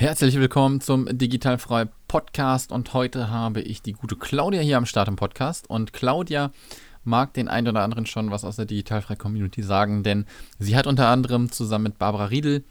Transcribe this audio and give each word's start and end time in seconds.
Herzlich 0.00 0.36
willkommen 0.36 0.80
zum 0.80 1.06
Digitalfrei 1.18 1.86
Podcast 2.08 2.72
und 2.72 2.94
heute 2.94 3.28
habe 3.28 3.60
ich 3.60 3.82
die 3.82 3.92
gute 3.92 4.16
Claudia 4.16 4.62
hier 4.62 4.78
am 4.78 4.86
Start 4.86 5.08
im 5.08 5.16
Podcast 5.16 5.68
und 5.68 5.92
Claudia 5.92 6.52
mag 7.04 7.34
den 7.34 7.48
einen 7.48 7.68
oder 7.68 7.82
anderen 7.82 8.06
schon 8.06 8.30
was 8.30 8.42
aus 8.42 8.56
der 8.56 8.64
Digitalfrei 8.64 9.16
Community 9.16 9.62
sagen, 9.62 10.02
denn 10.02 10.24
sie 10.58 10.74
hat 10.74 10.86
unter 10.86 11.08
anderem 11.08 11.52
zusammen 11.52 11.82
mit 11.82 11.98
Barbara 11.98 12.24
Riedel 12.24 12.64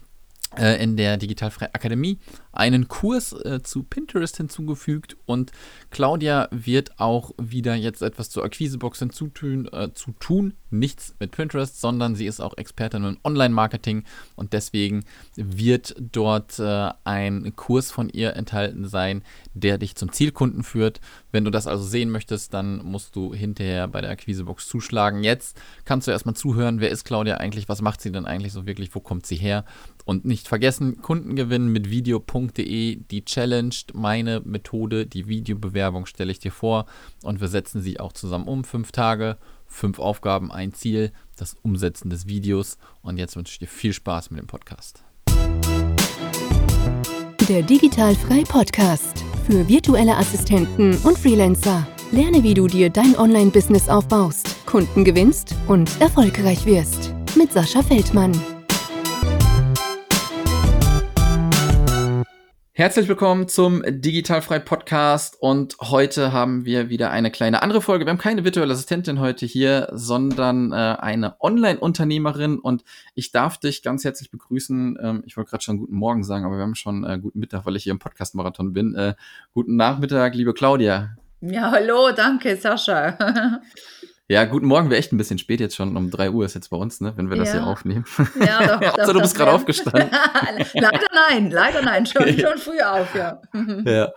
äh, 0.58 0.82
in 0.82 0.96
der 0.96 1.18
Digitalfrei 1.18 1.72
Akademie 1.72 2.18
einen 2.50 2.88
Kurs 2.88 3.32
äh, 3.32 3.62
zu 3.62 3.84
Pinterest 3.84 4.36
hinzugefügt 4.36 5.16
und 5.24 5.52
Claudia 5.90 6.48
wird 6.50 6.98
auch 6.98 7.30
wieder 7.38 7.76
jetzt 7.76 8.02
etwas 8.02 8.30
zur 8.30 8.42
Akquisebox 8.42 8.98
hinzutun, 8.98 9.68
äh, 9.72 9.92
zu 9.94 10.10
tun. 10.18 10.54
Nichts 10.70 11.14
mit 11.18 11.32
Pinterest, 11.32 11.80
sondern 11.80 12.14
sie 12.14 12.26
ist 12.26 12.40
auch 12.40 12.56
Expertin 12.56 13.04
im 13.04 13.18
Online-Marketing 13.24 14.04
und 14.36 14.52
deswegen 14.52 15.04
wird 15.36 15.94
dort 15.98 16.58
äh, 16.58 16.90
ein 17.04 17.54
Kurs 17.56 17.90
von 17.90 18.08
ihr 18.08 18.34
enthalten 18.34 18.88
sein, 18.88 19.22
der 19.54 19.78
dich 19.78 19.96
zum 19.96 20.12
Zielkunden 20.12 20.62
führt. 20.62 21.00
Wenn 21.32 21.44
du 21.44 21.50
das 21.50 21.66
also 21.66 21.84
sehen 21.84 22.10
möchtest, 22.10 22.54
dann 22.54 22.84
musst 22.84 23.16
du 23.16 23.34
hinterher 23.34 23.88
bei 23.88 24.00
der 24.00 24.10
Akquisebox 24.10 24.68
zuschlagen. 24.68 25.22
Jetzt 25.22 25.56
kannst 25.84 26.06
du 26.06 26.12
erstmal 26.12 26.36
zuhören, 26.36 26.80
wer 26.80 26.90
ist 26.90 27.04
Claudia 27.04 27.36
eigentlich, 27.36 27.68
was 27.68 27.82
macht 27.82 28.00
sie 28.00 28.12
denn 28.12 28.26
eigentlich 28.26 28.52
so 28.52 28.66
wirklich, 28.66 28.94
wo 28.94 29.00
kommt 29.00 29.26
sie 29.26 29.36
her 29.36 29.64
und 30.04 30.24
nicht 30.24 30.48
vergessen, 30.48 31.02
Kunden 31.02 31.36
gewinnen 31.36 31.68
mit 31.68 31.90
video.de, 31.90 32.96
die 32.96 33.24
challenged 33.24 33.94
meine 33.94 34.40
Methode, 34.40 35.06
die 35.06 35.28
Videobewerbung 35.28 36.06
stelle 36.06 36.32
ich 36.32 36.38
dir 36.38 36.52
vor 36.52 36.86
und 37.22 37.40
wir 37.40 37.48
setzen 37.48 37.80
sie 37.80 38.00
auch 38.00 38.12
zusammen 38.12 38.48
um. 38.48 38.64
Fünf 38.64 38.92
Tage, 38.92 39.36
fünf 39.70 39.98
Aufgaben, 39.98 40.52
ein 40.52 40.74
Ziel, 40.74 41.12
das 41.36 41.56
Umsetzen 41.62 42.10
des 42.10 42.26
Videos. 42.26 42.76
Und 43.00 43.16
jetzt 43.16 43.36
wünsche 43.36 43.52
ich 43.52 43.58
dir 43.58 43.68
viel 43.68 43.94
Spaß 43.94 44.30
mit 44.30 44.40
dem 44.40 44.46
Podcast. 44.46 45.02
Der 47.48 47.62
Digitalfrei 47.62 48.44
Podcast 48.44 49.24
für 49.46 49.66
virtuelle 49.66 50.16
Assistenten 50.16 50.96
und 50.98 51.18
Freelancer. 51.18 51.86
Lerne, 52.12 52.42
wie 52.42 52.54
du 52.54 52.66
dir 52.66 52.90
dein 52.90 53.16
Online-Business 53.16 53.88
aufbaust, 53.88 54.66
Kunden 54.66 55.04
gewinnst 55.04 55.54
und 55.68 56.00
erfolgreich 56.00 56.66
wirst. 56.66 57.14
Mit 57.36 57.52
Sascha 57.52 57.82
Feldmann. 57.82 58.59
Herzlich 62.80 63.08
willkommen 63.08 63.46
zum 63.46 63.82
Digitalfrei 63.86 64.58
Podcast 64.58 65.36
und 65.38 65.76
heute 65.82 66.32
haben 66.32 66.64
wir 66.64 66.88
wieder 66.88 67.10
eine 67.10 67.30
kleine 67.30 67.62
andere 67.62 67.82
Folge. 67.82 68.06
Wir 68.06 68.10
haben 68.10 68.16
keine 68.16 68.42
virtuelle 68.42 68.72
Assistentin 68.72 69.20
heute 69.20 69.44
hier, 69.44 69.90
sondern 69.92 70.72
äh, 70.72 70.96
eine 70.98 71.38
Online-Unternehmerin 71.42 72.58
und 72.58 72.82
ich 73.14 73.32
darf 73.32 73.58
dich 73.58 73.82
ganz 73.82 74.04
herzlich 74.04 74.30
begrüßen. 74.30 74.96
Ähm, 74.98 75.22
ich 75.26 75.36
wollte 75.36 75.50
gerade 75.50 75.62
schon 75.62 75.76
guten 75.76 75.94
Morgen 75.94 76.24
sagen, 76.24 76.46
aber 76.46 76.56
wir 76.56 76.62
haben 76.62 76.74
schon 76.74 77.04
äh, 77.04 77.18
guten 77.18 77.38
Mittag, 77.38 77.66
weil 77.66 77.76
ich 77.76 77.82
hier 77.82 77.90
im 77.90 77.98
Podcast-Marathon 77.98 78.72
bin. 78.72 78.94
Äh, 78.94 79.12
guten 79.52 79.76
Nachmittag, 79.76 80.34
liebe 80.34 80.54
Claudia. 80.54 81.18
Ja, 81.42 81.72
hallo, 81.72 82.12
danke, 82.16 82.56
Sascha. 82.56 83.60
Ja, 84.30 84.44
guten 84.44 84.66
Morgen, 84.66 84.90
wäre 84.90 85.00
echt 85.00 85.12
ein 85.12 85.16
bisschen 85.16 85.38
spät 85.38 85.58
jetzt 85.58 85.74
schon. 85.74 85.96
Um 85.96 86.08
drei 86.08 86.30
Uhr 86.30 86.44
ist 86.44 86.54
jetzt 86.54 86.70
bei 86.70 86.76
uns, 86.76 87.00
ne, 87.00 87.14
wenn 87.16 87.30
wir 87.30 87.36
ja. 87.36 87.42
das 87.42 87.52
hier 87.52 87.66
aufnehmen. 87.66 88.04
Ja, 88.38 88.78
doch. 88.78 88.96
doch 88.96 89.12
du 89.12 89.20
bist 89.20 89.34
gerade 89.34 89.50
aufgestanden. 89.50 90.08
leider 90.74 91.00
nein, 91.12 91.50
leider 91.50 91.82
nein. 91.82 92.06
Schon, 92.06 92.28
schon 92.38 92.58
früh 92.58 92.80
auf, 92.80 93.12
ja. 93.16 93.42
ja. 93.84 94.12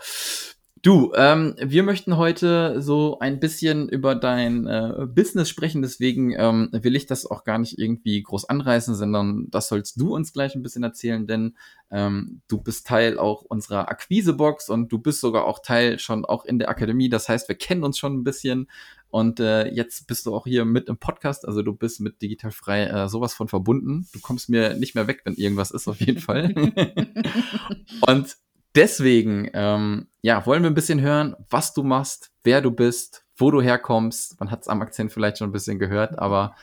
Du, 0.83 1.13
ähm, 1.15 1.55
wir 1.57 1.81
möchten 1.81 2.17
heute 2.17 2.79
so 2.79 3.17
ein 3.21 3.39
bisschen 3.39 3.89
über 3.89 4.13
dein 4.13 4.67
äh, 4.67 5.07
Business 5.07 5.49
sprechen, 5.49 5.81
deswegen 5.81 6.35
ähm, 6.37 6.69
will 6.73 6.95
ich 6.95 7.07
das 7.07 7.25
auch 7.25 7.43
gar 7.43 7.57
nicht 7.57 7.79
irgendwie 7.79 8.21
groß 8.21 8.49
anreißen, 8.49 8.93
sondern 8.93 9.47
das 9.49 9.69
sollst 9.69 9.99
du 9.99 10.13
uns 10.13 10.31
gleich 10.31 10.53
ein 10.55 10.61
bisschen 10.61 10.83
erzählen, 10.83 11.25
denn 11.25 11.55
ähm, 11.89 12.41
du 12.49 12.61
bist 12.61 12.85
Teil 12.85 13.17
auch 13.17 13.43
unserer 13.43 13.89
Akquisebox 13.89 14.69
und 14.69 14.91
du 14.91 14.99
bist 14.99 15.21
sogar 15.21 15.45
auch 15.45 15.59
Teil 15.63 15.97
schon 15.97 16.23
auch 16.25 16.45
in 16.45 16.59
der 16.59 16.69
Akademie. 16.69 17.09
Das 17.09 17.29
heißt, 17.29 17.47
wir 17.47 17.55
kennen 17.55 17.83
uns 17.83 17.97
schon 17.97 18.17
ein 18.17 18.23
bisschen 18.23 18.67
und 19.13 19.39
äh, 19.39 19.69
jetzt 19.69 20.07
bist 20.07 20.25
du 20.25 20.33
auch 20.33 20.45
hier 20.45 20.65
mit 20.65 20.89
im 20.89 20.97
Podcast, 20.97 21.47
also 21.47 21.61
du 21.61 21.75
bist 21.75 22.01
mit 22.01 22.19
Digital 22.23 22.49
Frei 22.49 22.85
äh, 22.85 23.07
sowas 23.07 23.35
von 23.35 23.47
verbunden. 23.47 24.07
Du 24.11 24.19
kommst 24.19 24.49
mir 24.49 24.73
nicht 24.73 24.95
mehr 24.95 25.05
weg, 25.05 25.21
wenn 25.23 25.35
irgendwas 25.35 25.69
ist, 25.69 25.87
auf 25.87 25.99
jeden 25.99 26.19
Fall. 26.19 26.51
und 28.07 28.35
deswegen, 28.73 29.51
ähm, 29.53 30.07
ja, 30.23 30.43
wollen 30.47 30.63
wir 30.63 30.71
ein 30.71 30.73
bisschen 30.73 30.99
hören, 30.99 31.35
was 31.51 31.75
du 31.75 31.83
machst, 31.83 32.31
wer 32.43 32.59
du 32.59 32.71
bist, 32.71 33.23
wo 33.37 33.51
du 33.51 33.61
herkommst. 33.61 34.39
Man 34.39 34.49
hat 34.49 34.63
es 34.63 34.67
am 34.67 34.81
Akzent 34.81 35.11
vielleicht 35.11 35.37
schon 35.37 35.49
ein 35.49 35.53
bisschen 35.53 35.77
gehört, 35.77 36.17
aber 36.17 36.55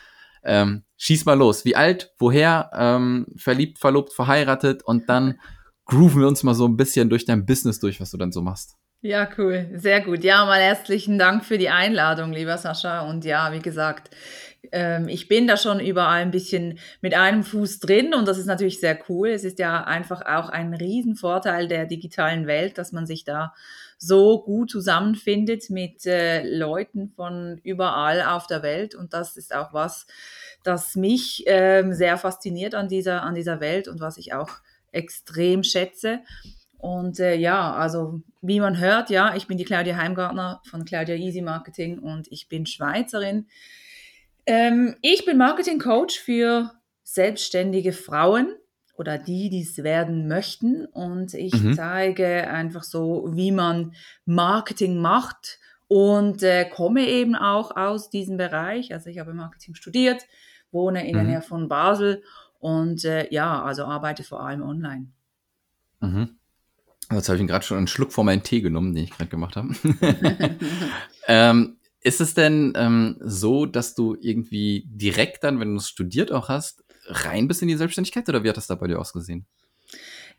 ähm, 0.42 0.82
schieß 0.96 1.26
mal 1.26 1.38
los. 1.38 1.64
Wie 1.64 1.76
alt, 1.76 2.12
woher, 2.18 2.72
ähm, 2.74 3.26
verliebt, 3.36 3.78
verlobt, 3.78 4.12
verheiratet 4.12 4.82
und 4.82 5.08
dann 5.08 5.38
grooven 5.84 6.20
wir 6.20 6.26
uns 6.26 6.42
mal 6.42 6.56
so 6.56 6.66
ein 6.66 6.76
bisschen 6.76 7.10
durch 7.10 7.26
dein 7.26 7.46
Business 7.46 7.78
durch, 7.78 8.00
was 8.00 8.10
du 8.10 8.16
dann 8.16 8.32
so 8.32 8.42
machst. 8.42 8.74
Ja, 9.02 9.26
cool. 9.38 9.70
Sehr 9.76 10.02
gut. 10.02 10.24
Ja, 10.24 10.44
mal 10.44 10.60
herzlichen 10.60 11.18
Dank 11.18 11.46
für 11.46 11.56
die 11.56 11.70
Einladung, 11.70 12.32
lieber 12.34 12.58
Sascha. 12.58 13.08
Und 13.08 13.24
ja, 13.24 13.50
wie 13.50 13.60
gesagt, 13.60 14.10
ähm, 14.72 15.08
ich 15.08 15.26
bin 15.26 15.46
da 15.46 15.56
schon 15.56 15.80
überall 15.80 16.20
ein 16.20 16.30
bisschen 16.30 16.78
mit 17.00 17.14
einem 17.14 17.42
Fuß 17.42 17.80
drin 17.80 18.12
und 18.12 18.28
das 18.28 18.36
ist 18.36 18.44
natürlich 18.44 18.78
sehr 18.78 18.98
cool. 19.08 19.30
Es 19.30 19.44
ist 19.44 19.58
ja 19.58 19.84
einfach 19.84 20.20
auch 20.26 20.50
ein 20.50 20.74
Riesenvorteil 20.74 21.66
der 21.66 21.86
digitalen 21.86 22.46
Welt, 22.46 22.76
dass 22.76 22.92
man 22.92 23.06
sich 23.06 23.24
da 23.24 23.54
so 23.96 24.42
gut 24.42 24.70
zusammenfindet 24.70 25.70
mit 25.70 26.04
äh, 26.04 26.42
Leuten 26.42 27.08
von 27.08 27.58
überall 27.64 28.20
auf 28.20 28.46
der 28.48 28.62
Welt. 28.62 28.94
Und 28.94 29.14
das 29.14 29.38
ist 29.38 29.54
auch 29.54 29.72
was, 29.72 30.06
das 30.62 30.94
mich 30.94 31.44
ähm, 31.46 31.94
sehr 31.94 32.18
fasziniert 32.18 32.74
an 32.74 32.88
dieser, 32.88 33.22
an 33.22 33.34
dieser 33.34 33.60
Welt 33.60 33.88
und 33.88 34.00
was 34.00 34.18
ich 34.18 34.34
auch 34.34 34.50
extrem 34.92 35.62
schätze. 35.62 36.20
Und 36.80 37.20
äh, 37.20 37.34
ja, 37.34 37.74
also 37.74 38.22
wie 38.40 38.60
man 38.60 38.78
hört, 38.78 39.10
ja, 39.10 39.34
ich 39.36 39.46
bin 39.46 39.58
die 39.58 39.64
Claudia 39.64 39.96
Heimgartner 39.96 40.62
von 40.64 40.84
Claudia 40.84 41.14
Easy 41.14 41.42
Marketing 41.42 41.98
und 41.98 42.26
ich 42.32 42.48
bin 42.48 42.64
Schweizerin. 42.64 43.46
Ähm, 44.46 44.96
ich 45.02 45.26
bin 45.26 45.36
Marketing 45.36 45.78
Coach 45.78 46.18
für 46.18 46.72
selbstständige 47.02 47.92
Frauen 47.92 48.54
oder 48.96 49.18
die, 49.18 49.50
die 49.50 49.62
es 49.62 49.82
werden 49.82 50.26
möchten. 50.26 50.86
Und 50.86 51.34
ich 51.34 51.54
mhm. 51.54 51.74
zeige 51.74 52.48
einfach 52.48 52.82
so, 52.82 53.28
wie 53.32 53.52
man 53.52 53.94
Marketing 54.24 55.00
macht 55.00 55.58
und 55.88 56.42
äh, 56.42 56.64
komme 56.64 57.06
eben 57.06 57.34
auch 57.34 57.76
aus 57.76 58.10
diesem 58.10 58.36
Bereich. 58.36 58.94
Also 58.94 59.10
ich 59.10 59.18
habe 59.18 59.34
Marketing 59.34 59.74
studiert, 59.74 60.26
wohne 60.70 61.06
in 61.06 61.12
mhm. 61.12 61.18
der 61.18 61.24
Nähe 61.24 61.42
von 61.42 61.68
Basel 61.68 62.22
und 62.58 63.04
äh, 63.04 63.28
ja, 63.32 63.62
also 63.62 63.84
arbeite 63.84 64.22
vor 64.22 64.40
allem 64.42 64.62
online. 64.62 65.08
Mhm. 66.00 66.39
Jetzt 67.12 67.28
habe 67.28 67.38
ich 67.38 67.46
gerade 67.46 67.64
schon 67.64 67.76
einen 67.76 67.86
Schluck 67.88 68.12
vor 68.12 68.24
meinen 68.24 68.42
Tee 68.42 68.60
genommen, 68.60 68.94
den 68.94 69.04
ich 69.04 69.10
gerade 69.10 69.30
gemacht 69.30 69.56
habe. 69.56 69.74
ähm, 71.26 71.76
ist 72.02 72.20
es 72.20 72.34
denn 72.34 72.72
ähm, 72.76 73.16
so, 73.20 73.66
dass 73.66 73.94
du 73.94 74.16
irgendwie 74.20 74.84
direkt 74.86 75.44
dann, 75.44 75.60
wenn 75.60 75.72
du 75.72 75.76
es 75.76 75.88
studiert 75.88 76.32
auch 76.32 76.48
hast, 76.48 76.84
rein 77.06 77.48
bist 77.48 77.62
in 77.62 77.68
die 77.68 77.76
Selbstständigkeit 77.76 78.28
oder 78.28 78.44
wie 78.44 78.48
hat 78.48 78.56
das 78.56 78.68
da 78.68 78.76
bei 78.76 78.86
dir 78.86 79.00
ausgesehen? 79.00 79.46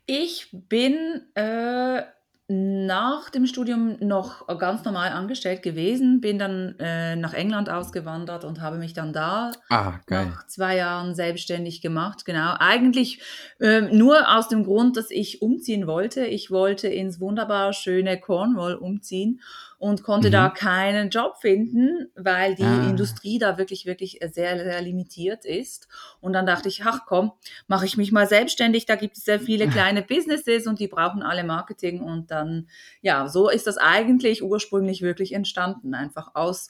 Ich 0.06 0.48
bin 0.52 1.22
äh, 1.34 2.02
nach 2.48 3.30
dem 3.30 3.46
Studium 3.46 3.96
noch 4.00 4.46
ganz 4.58 4.84
normal 4.84 5.10
angestellt 5.10 5.62
gewesen, 5.62 6.20
bin 6.20 6.38
dann 6.38 6.74
äh, 6.78 7.16
nach 7.16 7.32
England 7.32 7.70
ausgewandert 7.70 8.44
und 8.44 8.60
habe 8.60 8.76
mich 8.76 8.92
dann 8.92 9.12
da 9.12 9.52
ah, 9.70 10.00
nach 10.10 10.46
zwei 10.48 10.76
Jahren 10.76 11.14
selbstständig 11.14 11.80
gemacht. 11.80 12.24
Genau, 12.24 12.54
eigentlich 12.58 13.20
äh, 13.60 13.80
nur 13.80 14.36
aus 14.36 14.48
dem 14.48 14.64
Grund, 14.64 14.96
dass 14.96 15.10
ich 15.10 15.40
umziehen 15.40 15.86
wollte. 15.86 16.26
Ich 16.26 16.50
wollte 16.50 16.88
ins 16.88 17.20
wunderbar 17.20 17.72
schöne 17.72 18.18
Cornwall 18.20 18.74
umziehen 18.74 19.40
und 19.82 20.04
konnte 20.04 20.28
mhm. 20.28 20.32
da 20.32 20.48
keinen 20.48 21.10
Job 21.10 21.38
finden, 21.40 22.08
weil 22.14 22.54
die 22.54 22.62
ah. 22.62 22.88
Industrie 22.88 23.40
da 23.40 23.58
wirklich, 23.58 23.84
wirklich 23.84 24.20
sehr, 24.32 24.56
sehr 24.56 24.80
limitiert 24.80 25.44
ist. 25.44 25.88
Und 26.20 26.34
dann 26.34 26.46
dachte 26.46 26.68
ich, 26.68 26.84
ach 26.84 27.00
komm, 27.04 27.32
mache 27.66 27.84
ich 27.84 27.96
mich 27.96 28.12
mal 28.12 28.28
selbstständig. 28.28 28.86
Da 28.86 28.94
gibt 28.94 29.16
es 29.16 29.24
sehr 29.24 29.40
viele 29.40 29.66
kleine 29.66 30.02
Businesses 30.02 30.68
und 30.68 30.78
die 30.78 30.86
brauchen 30.86 31.24
alle 31.24 31.42
Marketing. 31.42 32.00
Und 32.00 32.30
dann, 32.30 32.68
ja, 33.00 33.26
so 33.26 33.50
ist 33.50 33.66
das 33.66 33.76
eigentlich 33.76 34.44
ursprünglich 34.44 35.02
wirklich 35.02 35.32
entstanden. 35.32 35.94
Einfach 35.94 36.36
aus, 36.36 36.68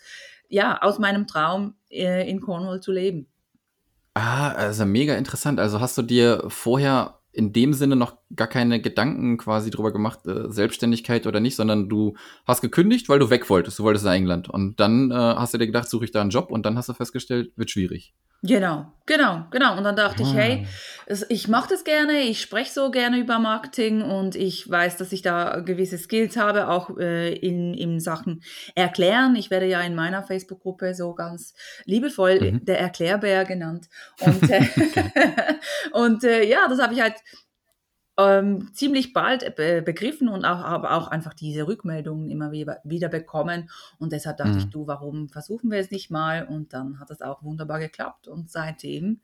ja, 0.49 0.81
aus 0.81 0.99
meinem 0.99 1.26
Traum 1.26 1.75
äh, 1.91 2.26
in 2.26 2.41
Cornwall 2.41 2.81
zu 2.81 2.93
leben. 2.93 3.26
Ah, 4.15 4.53
also 4.53 4.87
mega 4.87 5.17
interessant. 5.17 5.61
Also 5.61 5.82
hast 5.82 5.99
du 5.99 6.03
dir 6.03 6.44
vorher 6.49 7.19
in 7.32 7.52
dem 7.52 7.73
Sinne 7.73 7.96
noch 7.96 8.17
gar 8.37 8.46
keine 8.46 8.81
Gedanken 8.81 9.38
quasi 9.38 9.70
drüber 9.70 9.93
gemacht, 9.93 10.26
äh, 10.26 10.50
Selbstständigkeit 10.50 11.26
oder 11.26 11.40
nicht, 11.40 11.56
sondern 11.56 11.88
du 11.88 12.14
hast 12.46 12.61
gekündigt, 12.61 13.08
weil 13.08 13.19
du 13.19 13.31
weg 13.31 13.49
wolltest. 13.49 13.79
Du 13.79 13.84
wolltest 13.84 14.05
in 14.05 14.12
England. 14.12 14.50
Und 14.50 14.79
dann 14.81 15.11
äh, 15.11 15.14
hast 15.14 15.55
du 15.55 15.58
dir 15.58 15.67
gedacht, 15.67 15.88
suche 15.88 16.05
ich 16.05 16.11
da 16.11 16.20
einen 16.20 16.31
Job 16.31 16.50
und 16.50 16.67
dann 16.67 16.76
hast 16.76 16.88
du 16.88 16.93
festgestellt, 16.93 17.52
wird 17.56 17.70
schwierig. 17.70 18.12
Genau, 18.44 18.93
genau, 19.06 19.47
genau. 19.53 19.77
Und 19.77 19.85
dann 19.85 19.94
dachte 19.94 20.25
ah. 20.25 20.27
ich, 20.27 20.35
hey, 20.35 20.67
ich 21.29 21.47
mache 21.47 21.71
das 21.71 21.85
gerne, 21.85 22.23
ich 22.23 22.41
spreche 22.41 22.73
so 22.73 22.91
gerne 22.91 23.19
über 23.19 23.39
Marketing 23.39 24.03
und 24.03 24.35
ich 24.35 24.69
weiß, 24.69 24.97
dass 24.97 25.12
ich 25.12 25.23
da 25.23 25.61
gewisse 25.61 25.97
Skills 25.97 26.37
habe, 26.37 26.69
auch 26.69 26.99
äh, 26.99 27.33
in, 27.35 27.73
in 27.73 28.00
Sachen 28.00 28.43
Erklären. 28.75 29.37
Ich 29.37 29.50
werde 29.50 29.67
ja 29.67 29.81
in 29.83 29.94
meiner 29.94 30.25
Facebook-Gruppe 30.25 30.94
so 30.94 31.15
ganz 31.15 31.55
liebevoll 31.85 32.41
mhm. 32.41 32.65
der 32.65 32.81
Erklärbär 32.81 33.44
genannt. 33.44 33.89
Und, 34.21 34.50
äh, 34.50 34.65
und 35.93 36.25
äh, 36.25 36.44
ja, 36.44 36.67
das 36.69 36.81
habe 36.81 36.94
ich 36.94 37.00
halt 37.00 37.15
ähm, 38.19 38.73
ziemlich 38.75 39.12
bald 39.12 39.56
be 39.56 39.82
begriffen 39.82 40.29
und 40.29 40.44
auch, 40.44 40.61
aber 40.61 40.93
auch 40.93 41.09
einfach 41.09 41.35
diese 41.35 41.67
Rückmeldungen 41.67 42.31
immer 42.31 42.53
wieder, 42.53 42.81
wieder 42.85 43.09
bekommen. 43.09 43.70
Und 43.99 44.12
deshalb 44.12 44.37
dachte 44.37 44.53
mhm. 44.53 44.59
ich, 44.59 44.70
du, 44.70 44.87
warum 44.87 45.29
versuchen 45.29 45.70
wir 45.70 45.79
es 45.79 45.91
nicht 45.91 46.11
mal? 46.11 46.47
Und 46.47 46.75
dann 46.75 47.00
hat 47.00 47.11
es 47.11 47.23
auch 47.23 47.43
wunderbar 47.43 47.79
geklappt. 47.79 48.29
Und 48.29 48.50
seitdem 48.50 49.20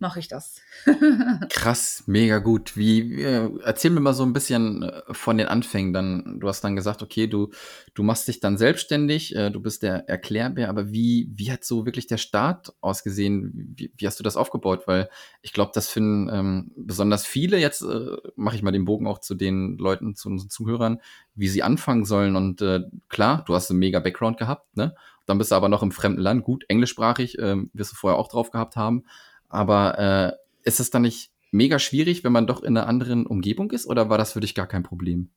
mache 0.00 0.20
ich 0.20 0.28
das. 0.28 0.60
Krass, 1.50 2.04
mega 2.06 2.38
gut. 2.38 2.76
Wie, 2.76 3.22
äh, 3.22 3.50
erzähl 3.62 3.90
mir 3.90 4.00
mal 4.00 4.14
so 4.14 4.22
ein 4.22 4.32
bisschen 4.32 4.82
äh, 4.82 5.02
von 5.12 5.38
den 5.38 5.48
Anfängen. 5.48 5.92
Dann, 5.92 6.38
du 6.40 6.48
hast 6.48 6.62
dann 6.62 6.76
gesagt, 6.76 7.02
okay, 7.02 7.26
du, 7.26 7.50
du 7.94 8.02
machst 8.02 8.28
dich 8.28 8.40
dann 8.40 8.58
selbstständig, 8.58 9.34
äh, 9.34 9.50
du 9.50 9.60
bist 9.60 9.82
der 9.82 10.08
Erklärbär, 10.08 10.68
aber 10.68 10.92
wie, 10.92 11.30
wie 11.34 11.50
hat 11.50 11.64
so 11.64 11.84
wirklich 11.84 12.06
der 12.06 12.16
Start 12.16 12.74
ausgesehen? 12.80 13.74
Wie, 13.76 13.92
wie 13.96 14.06
hast 14.06 14.18
du 14.18 14.24
das 14.24 14.36
aufgebaut? 14.36 14.86
Weil 14.86 15.08
ich 15.42 15.52
glaube, 15.52 15.72
das 15.74 15.88
finden 15.88 16.28
ähm, 16.32 16.72
besonders 16.76 17.26
viele, 17.26 17.58
jetzt 17.58 17.82
äh, 17.82 18.16
mache 18.36 18.56
ich 18.56 18.62
mal 18.62 18.72
den 18.72 18.84
Bogen 18.84 19.06
auch 19.06 19.18
zu 19.18 19.34
den 19.34 19.78
Leuten, 19.78 20.14
zu 20.14 20.28
unseren 20.28 20.50
Zuhörern, 20.50 21.00
wie 21.34 21.48
sie 21.48 21.62
anfangen 21.62 22.04
sollen. 22.04 22.36
Und 22.36 22.62
äh, 22.62 22.82
klar, 23.08 23.44
du 23.46 23.54
hast 23.54 23.70
einen 23.70 23.80
mega 23.80 24.00
Background 24.00 24.38
gehabt, 24.38 24.76
ne? 24.76 24.94
Dann 25.28 25.36
bist 25.36 25.50
du 25.50 25.56
aber 25.56 25.68
noch 25.68 25.82
im 25.82 25.92
fremden 25.92 26.22
Land, 26.22 26.42
gut, 26.42 26.64
englischsprachig, 26.68 27.36
ähm, 27.38 27.70
wirst 27.74 27.92
du 27.92 27.96
vorher 27.96 28.18
auch 28.18 28.28
drauf 28.28 28.50
gehabt 28.50 28.76
haben. 28.76 29.04
Aber 29.48 29.98
äh, 29.98 30.32
ist 30.62 30.80
es 30.80 30.90
dann 30.90 31.02
nicht 31.02 31.32
mega 31.50 31.78
schwierig, 31.78 32.24
wenn 32.24 32.32
man 32.32 32.46
doch 32.46 32.62
in 32.62 32.76
einer 32.76 32.86
anderen 32.86 33.26
Umgebung 33.26 33.70
ist 33.70 33.86
oder 33.86 34.10
war 34.10 34.18
das 34.18 34.32
für 34.32 34.40
dich 34.40 34.54
gar 34.54 34.66
kein 34.66 34.82
Problem? 34.82 35.30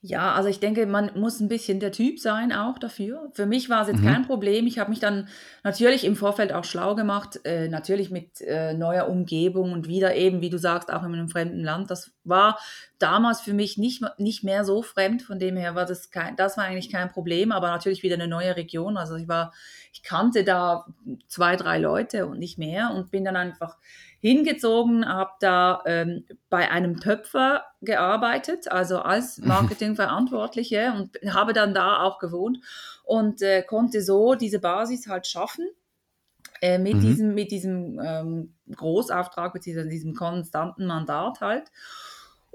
Ja, 0.00 0.34
also 0.34 0.48
ich 0.48 0.60
denke, 0.60 0.86
man 0.86 1.10
muss 1.14 1.40
ein 1.40 1.48
bisschen 1.48 1.80
der 1.80 1.92
Typ 1.92 2.20
sein 2.20 2.52
auch 2.52 2.78
dafür. 2.78 3.30
Für 3.32 3.46
mich 3.46 3.68
war 3.68 3.82
es 3.82 3.88
jetzt 3.88 4.02
mhm. 4.02 4.06
kein 4.06 4.26
Problem. 4.26 4.66
Ich 4.66 4.78
habe 4.78 4.90
mich 4.90 5.00
dann 5.00 5.28
natürlich 5.64 6.04
im 6.04 6.16
Vorfeld 6.16 6.52
auch 6.52 6.64
schlau 6.64 6.94
gemacht, 6.94 7.40
äh, 7.44 7.68
natürlich 7.68 8.10
mit 8.10 8.40
äh, 8.40 8.74
neuer 8.74 9.08
Umgebung 9.08 9.72
und 9.72 9.88
wieder 9.88 10.14
eben, 10.14 10.40
wie 10.40 10.50
du 10.50 10.58
sagst, 10.58 10.92
auch 10.92 11.02
in 11.02 11.12
einem 11.14 11.28
fremden 11.28 11.64
Land. 11.64 11.90
Das 11.90 12.12
war 12.24 12.58
damals 12.98 13.40
für 13.40 13.52
mich 13.52 13.78
nicht, 13.78 14.02
nicht 14.18 14.44
mehr 14.44 14.64
so 14.64 14.82
fremd. 14.82 15.22
Von 15.22 15.38
dem 15.38 15.56
her 15.56 15.74
war 15.74 15.86
das 15.86 16.10
kein, 16.10 16.36
das 16.36 16.56
war 16.56 16.64
eigentlich 16.64 16.90
kein 16.90 17.10
Problem, 17.10 17.50
aber 17.52 17.68
natürlich 17.68 18.02
wieder 18.02 18.14
eine 18.14 18.28
neue 18.28 18.56
Region. 18.56 18.96
Also 18.96 19.16
ich 19.16 19.28
war, 19.28 19.52
ich 19.92 20.02
kannte 20.02 20.44
da 20.44 20.86
zwei, 21.26 21.56
drei 21.56 21.78
Leute 21.78 22.26
und 22.26 22.38
nicht 22.38 22.58
mehr 22.58 22.92
und 22.94 23.10
bin 23.10 23.24
dann 23.24 23.36
einfach 23.36 23.76
hingezogen, 24.26 25.06
habe 25.06 25.32
da 25.40 25.82
ähm, 25.86 26.24
bei 26.50 26.70
einem 26.70 27.00
Töpfer 27.00 27.64
gearbeitet, 27.82 28.70
also 28.70 28.98
als 28.98 29.38
Marketingverantwortliche 29.38 30.92
und 30.96 31.34
habe 31.34 31.52
dann 31.52 31.74
da 31.74 32.02
auch 32.02 32.18
gewohnt 32.18 32.58
und 33.04 33.42
äh, 33.42 33.62
konnte 33.62 34.02
so 34.02 34.34
diese 34.34 34.58
Basis 34.58 35.06
halt 35.06 35.26
schaffen. 35.26 35.68
Äh, 36.62 36.78
mit, 36.78 36.94
mhm. 36.94 37.00
diesem, 37.00 37.34
mit 37.34 37.50
diesem 37.50 38.00
ähm, 38.02 38.54
Großauftrag, 38.74 39.52
mit 39.52 39.66
diesem, 39.66 39.90
diesem 39.90 40.14
konstanten 40.14 40.86
Mandat 40.86 41.40
halt. 41.40 41.70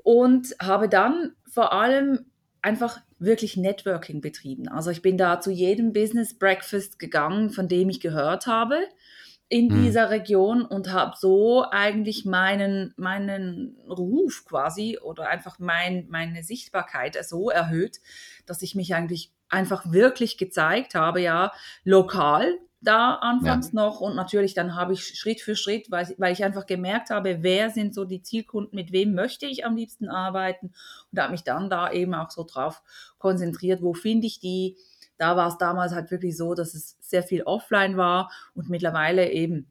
Und 0.04 0.56
habe 0.60 0.90
dann 0.90 1.36
vor 1.48 1.72
allem 1.72 2.26
einfach 2.64 3.00
wirklich 3.20 3.58
Networking 3.58 4.20
betrieben. 4.20 4.68
Also 4.68 4.90
ich 4.90 5.04
bin 5.04 5.18
da 5.18 5.40
zu 5.40 5.52
jedem 5.52 5.94
Business 5.94 6.34
Breakfast 6.38 6.98
gegangen, 6.98 7.52
von 7.52 7.68
dem 7.68 7.90
ich 7.90 8.00
gehört 8.00 8.48
habe 8.48 8.80
in 9.52 9.70
hm. 9.70 9.84
dieser 9.84 10.10
Region 10.10 10.64
und 10.64 10.94
habe 10.94 11.18
so 11.18 11.66
eigentlich 11.70 12.24
meinen, 12.24 12.94
meinen 12.96 13.76
Ruf 13.90 14.46
quasi 14.46 14.98
oder 14.98 15.28
einfach 15.28 15.60
mein, 15.60 16.08
meine 16.10 16.42
Sichtbarkeit 16.42 17.18
so 17.26 17.50
erhöht, 17.50 18.00
dass 18.46 18.62
ich 18.62 18.76
mich 18.76 18.96
eigentlich 18.96 19.34
einfach 19.50 19.92
wirklich 19.92 20.38
gezeigt 20.38 20.96
habe, 20.96 21.20
ja, 21.20 21.52
lokal 21.84 22.60
da 22.80 23.16
anfangs 23.16 23.74
ja. 23.74 23.84
noch 23.84 24.00
und 24.00 24.16
natürlich 24.16 24.54
dann 24.54 24.74
habe 24.76 24.94
ich 24.94 25.06
Schritt 25.06 25.42
für 25.42 25.58
Schritt, 25.58 25.92
weil, 25.92 26.16
weil 26.18 26.32
ich 26.32 26.46
einfach 26.46 26.66
gemerkt 26.66 27.10
habe, 27.10 27.44
wer 27.44 27.70
sind 27.72 27.94
so 27.94 28.06
die 28.06 28.24
Zielkunden, 28.24 28.74
mit 28.74 28.94
wem 28.94 29.14
möchte 29.14 29.46
ich 29.46 29.66
am 29.66 29.76
liebsten 29.76 30.08
arbeiten 30.08 30.72
und 31.12 31.20
habe 31.20 31.34
mich 31.34 31.44
dann 31.44 31.70
da 31.70 31.92
eben 31.92 32.14
auch 32.16 32.32
so 32.32 32.46
drauf 32.46 32.82
konzentriert, 33.20 33.82
wo 33.82 33.94
finde 33.94 34.28
ich 34.28 34.40
die, 34.40 34.78
da 35.22 35.38
war 35.38 35.50
es 35.50 35.60
damals 35.60 35.94
halt 35.94 36.10
wirklich 36.10 36.36
so, 36.36 36.56
dass 36.56 36.74
es 36.74 36.98
sehr 37.00 37.22
viel 37.22 37.44
offline 37.44 37.96
war 37.96 38.32
und 38.56 38.70
mittlerweile 38.70 39.30
eben 39.30 39.68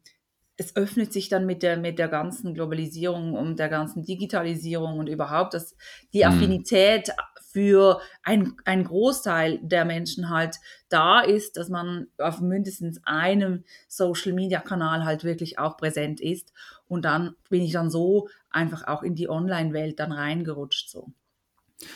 es 0.55 0.75
öffnet 0.75 1.11
sich 1.11 1.27
dann 1.27 1.45
mit 1.45 1.63
der, 1.63 1.77
mit 1.77 1.97
der 1.97 2.07
ganzen 2.07 2.53
Globalisierung 2.53 3.33
und 3.33 3.57
der 3.57 3.67
ganzen 3.67 4.03
Digitalisierung 4.05 4.99
und 4.99 5.07
überhaupt, 5.07 5.53
dass 5.55 5.75
die 6.13 6.19
mhm. 6.19 6.31
Affinität 6.31 7.11
für 7.51 7.99
ein, 8.23 8.53
ein 8.63 8.85
Großteil 8.85 9.59
der 9.61 9.83
Menschen 9.83 10.29
halt 10.29 10.57
da 10.87 11.19
ist, 11.19 11.57
dass 11.57 11.67
man 11.67 12.07
auf 12.17 12.39
mindestens 12.39 13.01
einem 13.03 13.65
Social-Media-Kanal 13.89 15.03
halt 15.03 15.23
wirklich 15.25 15.59
auch 15.59 15.75
präsent 15.75 16.21
ist. 16.21 16.53
Und 16.87 17.03
dann 17.03 17.35
bin 17.49 17.61
ich 17.61 17.73
dann 17.73 17.89
so 17.89 18.29
einfach 18.51 18.87
auch 18.87 19.03
in 19.03 19.15
die 19.15 19.29
Online-Welt 19.29 19.99
dann 19.99 20.13
reingerutscht 20.13 20.89
so. 20.89 21.11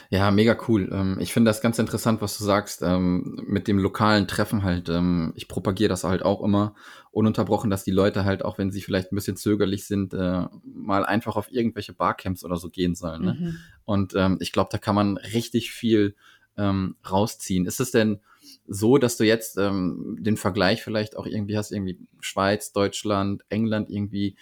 Ja, 0.10 0.32
mega 0.32 0.58
cool. 0.68 0.90
Ähm, 0.92 1.18
ich 1.20 1.34
finde 1.34 1.50
das 1.50 1.62
ganz 1.62 1.80
interessant, 1.80 2.22
was 2.22 2.38
du 2.38 2.44
sagst, 2.44 2.82
ähm, 2.82 3.42
mit 3.46 3.68
dem 3.68 3.80
lokalen 3.80 4.28
Treffen 4.28 4.64
halt. 4.64 4.90
Ähm, 4.90 5.34
ich 5.36 5.48
propagiere 5.48 5.90
das 5.90 6.04
halt 6.04 6.24
auch 6.24 6.44
immer 6.44 6.76
ununterbrochen, 7.12 7.70
dass 7.70 7.84
die 7.84 7.92
Leute 7.92 8.26
halt, 8.26 8.44
auch 8.44 8.58
wenn 8.58 8.72
sie 8.72 8.82
vielleicht 8.82 9.12
ein 9.12 9.16
bisschen 9.16 9.38
zögerlich 9.38 9.86
sind, 9.88 10.14
äh, 10.14 10.46
mal 10.64 11.06
einfach 11.06 11.36
auf 11.36 11.52
irgendwelche 11.52 11.94
Barcamps 11.94 12.44
oder 12.44 12.58
so 12.58 12.70
gehen 12.70 12.96
sollen. 12.96 13.22
Ne? 13.24 13.34
Mhm. 13.34 13.58
Und 13.86 14.16
ich 14.40 14.52
glaube, 14.52 14.70
da 14.72 14.80
kann 14.80 14.96
man 14.96 15.18
richtig 15.18 15.72
viel 15.72 16.16
rausziehen. 16.58 17.66
Ist 17.66 17.80
es 17.80 17.92
denn 17.92 18.22
so, 18.68 18.98
dass 18.98 19.18
du 19.18 19.26
jetzt 19.26 19.58
den 19.58 20.38
Vergleich 20.38 20.82
vielleicht 20.82 21.18
auch 21.18 21.28
irgendwie 21.28 21.56
hast, 21.58 21.72
irgendwie 21.72 22.00
Schweiz, 22.20 22.72
Deutschland, 22.72 23.44
England 23.50 23.92
irgendwie 23.92 24.38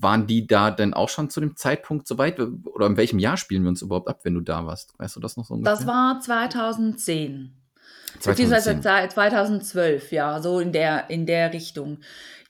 waren 0.00 0.26
die 0.26 0.46
da 0.46 0.70
denn 0.70 0.94
auch 0.94 1.08
schon 1.08 1.30
zu 1.30 1.40
dem 1.40 1.56
Zeitpunkt 1.56 2.06
soweit? 2.06 2.38
Oder 2.40 2.86
in 2.86 2.96
welchem 2.96 3.18
Jahr 3.18 3.36
spielen 3.36 3.62
wir 3.62 3.68
uns 3.68 3.82
überhaupt 3.82 4.08
ab, 4.08 4.20
wenn 4.22 4.34
du 4.34 4.40
da 4.40 4.66
warst? 4.66 4.98
Weißt 4.98 5.16
du 5.16 5.20
das 5.20 5.36
noch 5.36 5.44
so 5.44 5.54
ungefähr? 5.54 5.76
Das 5.76 5.86
war 5.86 6.20
2010. 6.20 7.54
2010. 8.20 8.82
2012, 9.10 10.12
ja, 10.12 10.40
so 10.40 10.60
in 10.60 10.72
der, 10.72 11.10
in 11.10 11.26
der 11.26 11.52
Richtung. 11.52 11.98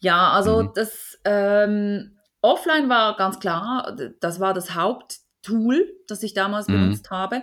Ja, 0.00 0.30
also 0.30 0.62
mhm. 0.62 0.70
das 0.74 1.18
ähm, 1.24 2.18
Offline 2.42 2.88
war 2.88 3.16
ganz 3.16 3.40
klar, 3.40 3.96
das 4.20 4.40
war 4.40 4.52
das 4.52 4.74
Haupttool, 4.74 5.88
das 6.08 6.22
ich 6.22 6.34
damals 6.34 6.68
mhm. 6.68 6.74
benutzt 6.74 7.10
habe. 7.10 7.42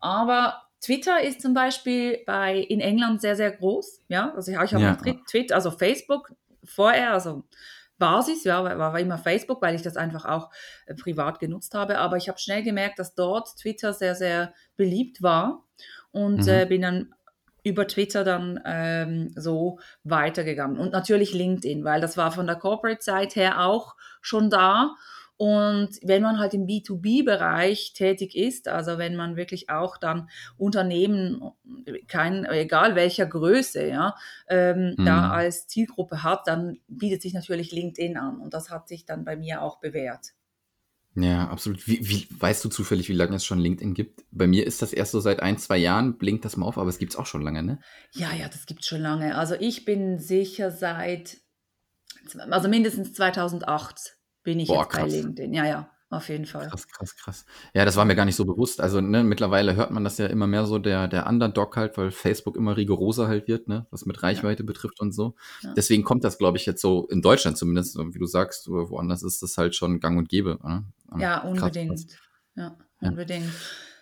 Aber 0.00 0.62
Twitter 0.80 1.20
ist 1.20 1.42
zum 1.42 1.52
Beispiel 1.54 2.18
bei, 2.26 2.58
in 2.58 2.80
England 2.80 3.20
sehr, 3.20 3.34
sehr 3.34 3.50
groß. 3.50 4.02
Ja, 4.08 4.32
also 4.34 4.52
ich, 4.52 4.58
ich 4.58 4.74
habe 4.74 4.84
ja. 4.84 4.96
Twitter, 5.28 5.54
also 5.54 5.70
Facebook 5.70 6.32
vorher, 6.64 7.12
also 7.12 7.44
Basis, 7.98 8.44
ja, 8.44 8.62
war, 8.62 8.98
immer 8.98 9.18
Facebook, 9.18 9.62
weil 9.62 9.74
ich 9.74 9.82
das 9.82 9.96
einfach 9.96 10.24
auch 10.24 10.50
äh, 10.86 10.94
privat 10.94 11.38
genutzt 11.38 11.74
habe. 11.74 11.98
Aber 11.98 12.16
ich 12.16 12.28
habe 12.28 12.38
schnell 12.38 12.62
gemerkt, 12.62 12.98
dass 12.98 13.14
dort 13.14 13.56
Twitter 13.56 13.92
sehr, 13.92 14.14
sehr 14.14 14.52
beliebt 14.76 15.22
war 15.22 15.64
und 16.10 16.42
mhm. 16.42 16.48
äh, 16.48 16.66
bin 16.66 16.82
dann 16.82 17.14
über 17.62 17.88
Twitter 17.88 18.22
dann 18.22 18.60
ähm, 18.64 19.32
so 19.34 19.80
weitergegangen. 20.04 20.78
Und 20.78 20.92
natürlich 20.92 21.34
LinkedIn, 21.34 21.84
weil 21.84 22.00
das 22.00 22.16
war 22.16 22.30
von 22.30 22.46
der 22.46 22.56
Corporate-Seite 22.56 23.40
her 23.40 23.64
auch 23.66 23.96
schon 24.20 24.50
da. 24.50 24.94
Und 25.38 25.90
wenn 26.02 26.22
man 26.22 26.38
halt 26.38 26.54
im 26.54 26.66
B2B-Bereich 26.66 27.92
tätig 27.92 28.34
ist, 28.34 28.68
also 28.68 28.96
wenn 28.96 29.16
man 29.16 29.36
wirklich 29.36 29.68
auch 29.68 29.98
dann 29.98 30.30
Unternehmen, 30.56 31.42
kein, 32.08 32.46
egal 32.46 32.94
welcher 32.94 33.26
Größe, 33.26 33.86
ja, 33.86 34.14
ähm, 34.48 34.94
mhm. 34.96 35.04
da 35.04 35.30
als 35.30 35.66
Zielgruppe 35.66 36.22
hat, 36.22 36.46
dann 36.46 36.78
bietet 36.88 37.20
sich 37.20 37.34
natürlich 37.34 37.70
LinkedIn 37.70 38.16
an. 38.16 38.40
Und 38.40 38.54
das 38.54 38.70
hat 38.70 38.88
sich 38.88 39.04
dann 39.04 39.24
bei 39.24 39.36
mir 39.36 39.60
auch 39.60 39.78
bewährt. 39.78 40.32
Ja, 41.16 41.48
absolut. 41.48 41.86
Wie, 41.86 42.06
wie, 42.08 42.28
weißt 42.30 42.64
du 42.64 42.68
zufällig, 42.68 43.08
wie 43.08 43.14
lange 43.14 43.36
es 43.36 43.44
schon 43.44 43.58
LinkedIn 43.58 43.94
gibt? 43.94 44.24
Bei 44.30 44.46
mir 44.46 44.66
ist 44.66 44.82
das 44.82 44.92
erst 44.92 45.12
so 45.12 45.20
seit 45.20 45.40
ein, 45.40 45.56
zwei 45.56 45.78
Jahren, 45.78 46.18
blinkt 46.18 46.44
das 46.44 46.58
mal 46.58 46.66
auf, 46.66 46.76
aber 46.76 46.90
es 46.90 46.98
gibt 46.98 47.12
es 47.12 47.18
auch 47.18 47.24
schon 47.24 47.40
lange, 47.40 47.62
ne? 47.62 47.80
Ja, 48.12 48.32
ja, 48.34 48.48
das 48.48 48.66
gibt 48.66 48.80
es 48.80 48.86
schon 48.86 49.00
lange. 49.00 49.36
Also 49.36 49.54
ich 49.54 49.86
bin 49.86 50.18
sicher 50.18 50.70
seit, 50.70 51.38
also 52.50 52.68
mindestens 52.68 53.14
2008 53.14 54.15
bin 54.46 54.60
ich 54.60 54.68
Boah, 54.68 54.82
jetzt 54.82 54.90
krass. 54.90 55.02
bei 55.02 55.08
LinkedIn. 55.08 55.52
Ja, 55.52 55.66
ja, 55.66 55.90
auf 56.08 56.28
jeden 56.28 56.46
Fall. 56.46 56.68
Krass, 56.68 56.86
krass, 56.86 57.16
krass. 57.16 57.46
Ja, 57.74 57.84
das 57.84 57.96
war 57.96 58.04
mir 58.04 58.14
gar 58.14 58.24
nicht 58.24 58.36
so 58.36 58.44
bewusst. 58.44 58.80
Also, 58.80 59.00
ne, 59.00 59.24
mittlerweile 59.24 59.74
hört 59.74 59.90
man 59.90 60.04
das 60.04 60.18
ja 60.18 60.26
immer 60.26 60.46
mehr 60.46 60.66
so, 60.66 60.78
der, 60.78 61.08
der 61.08 61.26
Underdog 61.26 61.76
halt, 61.76 61.98
weil 61.98 62.12
Facebook 62.12 62.56
immer 62.56 62.76
rigoroser 62.76 63.26
halt 63.26 63.48
wird, 63.48 63.66
ne, 63.66 63.86
was 63.90 64.06
mit 64.06 64.22
Reichweite 64.22 64.62
ja. 64.62 64.66
betrifft 64.66 65.00
und 65.00 65.10
so. 65.10 65.34
Ja. 65.62 65.74
Deswegen 65.74 66.04
kommt 66.04 66.22
das, 66.22 66.38
glaube 66.38 66.58
ich, 66.58 66.64
jetzt 66.64 66.80
so 66.80 67.08
in 67.08 67.22
Deutschland 67.22 67.58
zumindest, 67.58 67.98
wie 67.98 68.18
du 68.20 68.26
sagst, 68.26 68.68
woanders 68.68 69.24
ist 69.24 69.42
das 69.42 69.58
halt 69.58 69.74
schon 69.74 69.98
gang 69.98 70.16
und 70.16 70.28
gäbe. 70.28 70.60
Ne? 70.62 70.84
Ja, 71.18 71.42
unbedingt. 71.42 72.06
Ja, 72.54 72.76
unbedingt. 73.00 73.50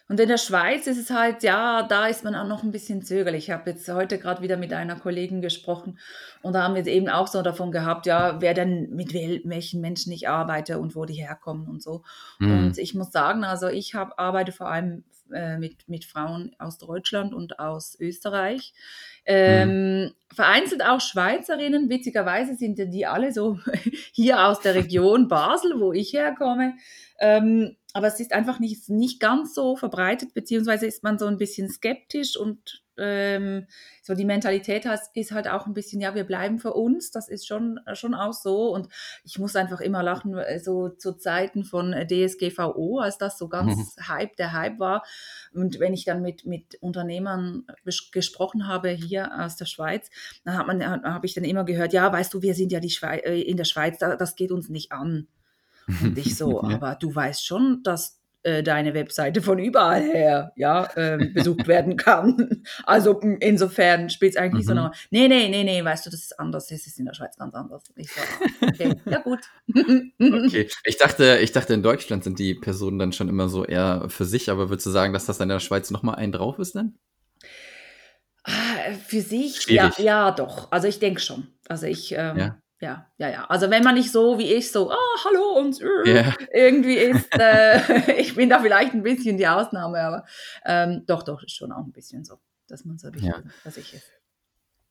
Und 0.07 0.21
in 0.21 0.29
der 0.29 0.37
Schweiz 0.37 0.87
ist 0.87 0.99
es 0.99 1.09
halt, 1.09 1.43
ja, 1.43 1.83
da 1.83 2.07
ist 2.07 2.25
man 2.25 2.35
auch 2.35 2.47
noch 2.47 2.63
ein 2.63 2.73
bisschen 2.73 3.03
zögerlich. 3.03 3.45
Ich 3.45 3.51
habe 3.51 3.71
jetzt 3.71 3.89
heute 3.89 4.19
gerade 4.19 4.43
wieder 4.43 4.59
mit 4.59 4.73
einer 4.75 4.97
Kollegin 4.97 5.41
gesprochen 5.41 5.99
und 6.43 6.53
da 6.53 6.63
haben 6.63 6.75
wir 6.75 6.87
eben 6.87 7.09
auch 7.09 7.27
so 7.27 7.41
davon 7.41 7.73
gehabt, 7.73 8.05
ja, 8.05 8.41
wer 8.41 8.53
denn 8.53 8.91
mit 8.91 9.15
welchen 9.15 9.81
Menschen 9.81 10.13
ich 10.13 10.29
arbeite 10.29 10.79
und 10.79 10.95
wo 10.95 11.07
die 11.07 11.15
herkommen 11.15 11.69
und 11.69 11.83
so. 11.83 12.03
Mhm. 12.39 12.67
Und 12.67 12.79
ich 12.79 12.95
muss 12.95 13.13
sagen, 13.13 13.45
also 13.45 13.69
ich 13.69 13.95
hab, 13.95 14.21
arbeite 14.21 14.53
vor 14.53 14.69
allem 14.69 15.05
äh, 15.33 15.57
mit, 15.57 15.89
mit 15.89 16.05
Frauen 16.05 16.55
aus 16.59 16.77
Deutschland 16.77 17.33
und 17.33 17.59
aus 17.59 17.99
Österreich. 17.99 18.75
Ähm, 19.25 20.03
mhm. 20.03 20.13
Vereinzelt 20.35 20.85
auch 20.85 21.01
Schweizerinnen, 21.01 21.89
witzigerweise 21.89 22.57
sind 22.57 22.79
die 22.79 23.07
alle 23.07 23.33
so 23.33 23.59
hier 24.13 24.47
aus 24.47 24.61
der 24.61 24.75
Region 24.75 25.29
Basel, 25.29 25.81
wo 25.81 25.95
ich 25.95 26.13
herkomme. 26.13 26.75
Ähm, 27.19 27.77
aber 27.95 28.09
es 28.09 28.19
ist 28.19 28.33
einfach 28.33 28.59
nicht, 28.59 28.89
nicht 28.91 29.21
ganz 29.21 29.55
so 29.55 29.77
verbreitet, 29.77 30.35
beziehungsweise 30.35 30.85
ist 30.85 31.05
man 31.05 31.17
so 31.17 31.27
ein 31.27 31.39
bisschen 31.39 31.71
skeptisch 31.71 32.37
und 32.37 32.83
ähm, 32.97 33.67
so 34.03 34.15
die 34.15 34.25
Mentalität 34.25 34.85
ist 35.15 35.31
halt 35.31 35.49
auch 35.49 35.67
ein 35.67 35.75
bisschen, 35.75 36.01
ja, 36.01 36.15
wir 36.17 36.25
bleiben 36.25 36.59
für 36.59 36.75
uns, 36.75 37.13
das 37.13 37.29
ist 37.29 37.47
schon, 37.47 37.79
schon 37.93 38.15
auch 38.15 38.33
so 38.33 38.75
und 38.75 38.89
ich 39.23 39.39
muss 39.39 39.55
einfach 39.55 39.81
immer 39.81 40.03
lachen, 40.03 40.37
äh, 40.37 40.59
so 40.59 40.89
zu 40.89 41.13
Zeiten 41.13 41.63
von 41.63 41.93
DSGVO, 41.93 42.99
als 42.99 43.17
das 43.17 43.39
so 43.39 43.49
ganz 43.49 43.77
mhm. 43.77 44.09
Hype, 44.09 44.37
der 44.37 44.53
Hype 44.53 44.81
war 44.81 45.05
und 45.53 45.79
wenn 45.79 45.95
ich 45.95 46.05
dann 46.05 46.21
mit, 46.21 46.47
mit 46.47 46.75
Unternehmern 46.81 47.65
gesprochen 48.11 48.67
habe 48.67 48.89
hier 48.91 49.41
aus 49.41 49.55
der 49.55 49.67
Schweiz, 49.67 50.11
dann 50.45 50.59
hat 50.59 50.67
man, 50.67 50.85
habe 50.85 51.27
ich 51.27 51.35
dann 51.35 51.45
immer 51.45 51.65
gehört, 51.65 51.93
ja, 51.93 52.13
weißt 52.13 52.35
du, 52.35 52.43
wir 52.43 52.55
sind 52.55 52.73
ja 52.73 52.81
die 52.81 52.91
Schweiz, 52.91 53.23
äh, 53.25 53.41
in 53.41 53.57
der 53.57 53.65
Schweiz, 53.65 53.99
das 53.99 54.35
geht 54.35 54.51
uns 54.51 54.69
nicht 54.69 54.91
an. 54.91 55.29
Und 55.87 56.19
ich 56.19 56.37
so, 56.37 56.63
aber 56.63 56.97
du 57.01 57.15
weißt 57.15 57.47
schon, 57.47 57.83
dass 57.83 58.21
äh, 58.45 58.63
deine 58.63 58.93
Webseite 58.93 59.41
von 59.41 59.59
überall 59.59 60.03
her 60.03 60.53
ja, 60.57 60.89
ähm, 60.97 61.33
besucht 61.33 61.67
werden 61.67 61.97
kann. 61.97 62.63
Also 62.85 63.19
insofern 63.21 64.11
spielt 64.11 64.33
es 64.33 64.37
eigentlich 64.37 64.55
nicht 64.55 64.67
so 64.67 64.73
eine 64.73 64.91
Nee, 65.11 65.29
nee, 65.29 65.49
nee, 65.49 65.65
nee, 65.65 65.83
weißt 65.83 66.05
du, 66.05 66.11
das 66.11 66.21
ist 66.21 66.39
anders. 66.39 66.67
Das 66.69 66.87
ist 66.87 66.99
in 66.99 67.07
der 67.07 67.15
Schweiz 67.15 67.37
ganz 67.37 67.55
anders. 67.55 67.83
Ich 67.97 68.11
so, 68.11 68.21
okay, 68.67 68.95
ja 69.07 69.21
gut. 69.21 69.41
okay. 69.69 70.69
Ich 70.85 70.99
dachte, 70.99 71.39
ich 71.41 71.53
dachte, 71.53 71.73
in 71.73 71.83
Deutschland 71.83 72.25
sind 72.25 72.39
die 72.39 72.55
Personen 72.55 72.99
dann 72.99 73.13
schon 73.13 73.29
immer 73.29 73.49
so 73.49 73.65
eher 73.65 74.09
für 74.09 74.25
sich, 74.25 74.51
aber 74.51 74.69
würdest 74.69 74.87
du 74.87 74.91
sagen, 74.91 75.13
dass 75.13 75.27
das 75.27 75.41
in 75.41 75.49
der 75.49 75.61
Schweiz 75.61 75.91
nochmal 75.91 76.17
einen 76.17 76.33
drauf 76.33 76.59
ist 76.59 76.75
dann? 76.75 76.95
Ah, 78.45 78.93
für 79.07 79.23
sich, 79.23 79.67
ja, 79.69 79.91
ja, 79.97 80.31
doch. 80.31 80.71
Also 80.71 80.87
ich 80.87 80.99
denke 80.99 81.21
schon. 81.21 81.49
Also 81.69 81.87
ich, 81.87 82.13
ähm, 82.13 82.37
ja 82.37 82.59
ja, 82.85 83.07
ja, 83.17 83.29
ja. 83.31 83.45
Also 83.47 83.71
wenn 83.71 83.83
man 83.83 83.95
nicht 83.95 84.13
so 84.13 84.39
wie 84.39 84.53
ich 84.53 84.71
so, 84.71 84.91
ah, 84.91 85.25
hallo 85.25 85.59
und 85.59 85.81
äh, 85.81 86.07
yeah. 86.07 86.35
irgendwie 86.53 86.97
ist, 86.97 87.29
äh, 87.33 88.13
ich 88.21 88.35
bin 88.35 88.51
da 88.51 88.61
vielleicht 88.61 88.93
ein 88.93 89.03
bisschen 89.03 89.39
die 89.39 89.49
Ausnahme, 89.49 90.01
aber 90.01 90.25
ähm, 90.67 91.03
doch, 91.07 91.23
doch, 91.23 91.43
ist 91.43 91.57
schon 91.57 91.73
auch 91.73 91.85
ein 91.85 91.93
bisschen 91.93 92.25
so, 92.25 92.37
dass 92.69 92.85
man 92.85 92.99
so 92.99 93.09
ja. 93.09 93.43
dass 93.65 93.79
ich 93.79 93.95
ist. 93.95 94.11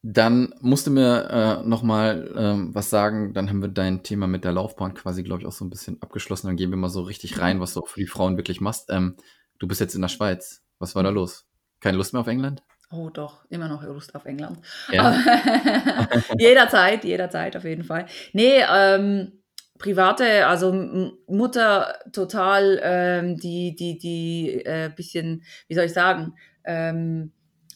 Dann 0.01 0.53
musst 0.59 0.88
du 0.88 0.91
mir 0.91 1.29
äh, 1.63 1.67
noch 1.67 1.83
mal 1.83 2.33
ähm, 2.35 2.75
was 2.75 2.89
sagen. 2.89 3.33
Dann 3.33 3.47
haben 3.50 3.62
wir 3.62 3.69
dein 3.69 4.03
Thema 4.03 4.27
mit 4.27 4.43
der 4.43 4.51
Laufbahn 4.51 4.95
quasi, 4.95 5.23
glaube 5.23 5.41
ich, 5.41 5.47
auch 5.47 5.53
so 5.53 5.63
ein 5.63 5.69
bisschen 5.69 6.01
abgeschlossen. 6.01 6.47
Dann 6.47 6.57
gehen 6.57 6.71
wir 6.71 6.77
mal 6.77 6.89
so 6.89 7.03
richtig 7.03 7.39
rein, 7.39 7.62
was 7.62 7.73
du 7.73 7.81
auch 7.81 7.88
für 7.88 8.01
die 8.01 8.07
Frauen 8.07 8.35
wirklich 8.35 8.59
machst. 8.59 8.89
Ähm, 8.89 9.15
du 9.59 9.67
bist 9.67 9.79
jetzt 9.79 9.95
in 9.95 10.01
der 10.01 10.09
Schweiz. 10.09 10.62
Was 10.77 10.95
war 10.95 11.03
da 11.03 11.09
los? 11.09 11.45
Keine 11.79 11.95
Lust 11.95 12.12
mehr 12.12 12.19
auf 12.19 12.27
England? 12.27 12.63
Oh 12.95 13.09
doch, 13.09 13.43
immer 13.50 13.67
noch 13.67 13.81
Lust 13.83 14.13
auf 14.13 14.25
England. 14.25 14.59
Ja. 14.91 15.15
jederzeit, 16.38 17.03
jederzeit 17.03 17.57
auf 17.57 17.63
jeden 17.63 17.83
Fall. 17.83 18.05
Nee, 18.33 18.63
ähm, 18.71 19.31
private, 19.79 20.45
also 20.45 20.71
Mutter 21.27 21.95
total, 22.12 22.79
ähm, 22.83 23.38
die, 23.38 23.75
die, 23.75 23.97
die, 23.97 24.63
äh, 24.63 24.91
bisschen, 24.95 25.43
wie 25.67 25.73
soll 25.73 25.85
ich 25.85 25.93
sagen, 25.93 26.35
ähm, 26.65 27.31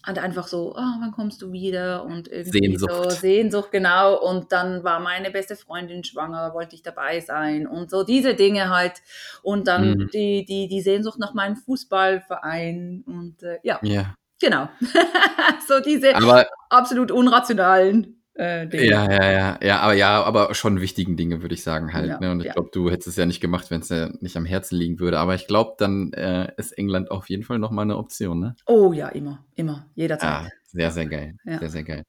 und 0.07 0.19
einfach 0.19 0.47
so, 0.47 0.73
oh, 0.73 0.99
wann 1.01 1.11
kommst 1.11 1.41
du 1.41 1.51
wieder? 1.51 2.05
Und 2.05 2.29
irgendwie 2.29 2.69
Sehnsucht. 2.69 2.93
so 2.93 3.09
Sehnsucht, 3.09 3.71
genau. 3.71 4.17
Und 4.17 4.53
dann 4.53 4.83
war 4.85 5.01
meine 5.01 5.31
beste 5.31 5.57
Freundin 5.57 6.05
schwanger, 6.05 6.53
wollte 6.53 6.75
ich 6.75 6.83
dabei 6.83 7.19
sein 7.19 7.67
und 7.67 7.89
so 7.89 8.03
diese 8.03 8.33
Dinge 8.33 8.69
halt. 8.69 9.01
Und 9.41 9.67
dann 9.67 9.97
mhm. 9.97 10.09
die, 10.13 10.45
die, 10.45 10.69
die 10.69 10.81
Sehnsucht 10.81 11.19
nach 11.19 11.33
meinem 11.33 11.57
Fußballverein 11.57 13.03
und 13.05 13.43
äh, 13.43 13.59
ja. 13.63 13.79
ja. 13.83 14.15
Genau. 14.39 14.69
so 15.67 15.79
diese 15.79 16.15
aber, 16.15 16.47
absolut 16.69 17.11
unrationalen 17.11 18.21
äh, 18.37 18.67
Dinge. 18.67 18.85
Ja, 18.85 19.11
ja, 19.11 19.31
ja, 19.31 19.59
ja, 19.61 19.79
aber 19.79 19.93
ja, 19.93 20.23
aber 20.23 20.53
schon 20.53 20.79
wichtigen 20.79 21.17
Dinge, 21.17 21.41
würde 21.41 21.55
ich 21.55 21.63
sagen 21.63 21.93
halt. 21.93 22.07
Ja, 22.07 22.19
ne? 22.19 22.31
Und 22.31 22.41
ich 22.41 22.47
ja. 22.47 22.53
glaube, 22.53 22.69
du 22.71 22.89
hättest 22.91 23.07
es 23.07 23.15
ja 23.15 23.25
nicht 23.25 23.41
gemacht, 23.41 23.71
wenn 23.71 23.81
es 23.81 23.89
ja 23.89 24.09
nicht 24.19 24.37
am 24.37 24.45
Herzen 24.45 24.75
liegen 24.75 24.99
würde. 24.99 25.19
Aber 25.19 25.33
ich 25.33 25.47
glaube, 25.47 25.73
dann 25.77 26.13
äh, 26.13 26.51
ist 26.57 26.77
England 26.77 27.09
auf 27.09 27.29
jeden 27.29 27.43
Fall 27.43 27.57
nochmal 27.57 27.85
eine 27.85 27.97
Option, 27.97 28.39
ne? 28.39 28.55
Oh 28.67 28.93
ja, 28.93 29.09
immer, 29.09 29.43
immer, 29.55 29.87
jederzeit. 29.95 30.29
Ah, 30.29 30.49
sehr, 30.67 30.91
sehr 30.91 31.07
geil. 31.07 31.35
Sehr, 31.43 31.69
sehr 31.69 31.83
geil. 31.83 32.03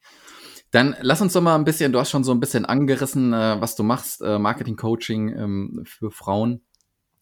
Dann 0.70 0.96
lass 1.00 1.22
uns 1.22 1.32
doch 1.32 1.40
mal 1.40 1.54
ein 1.54 1.64
bisschen, 1.64 1.92
du 1.92 1.98
hast 1.98 2.10
schon 2.10 2.24
so 2.24 2.32
ein 2.32 2.40
bisschen 2.40 2.66
angerissen, 2.66 3.32
äh, 3.32 3.60
was 3.60 3.74
du 3.74 3.82
machst, 3.82 4.20
äh, 4.20 4.38
Marketing-Coaching 4.38 5.34
ähm, 5.34 5.82
für 5.86 6.10
Frauen. 6.10 6.60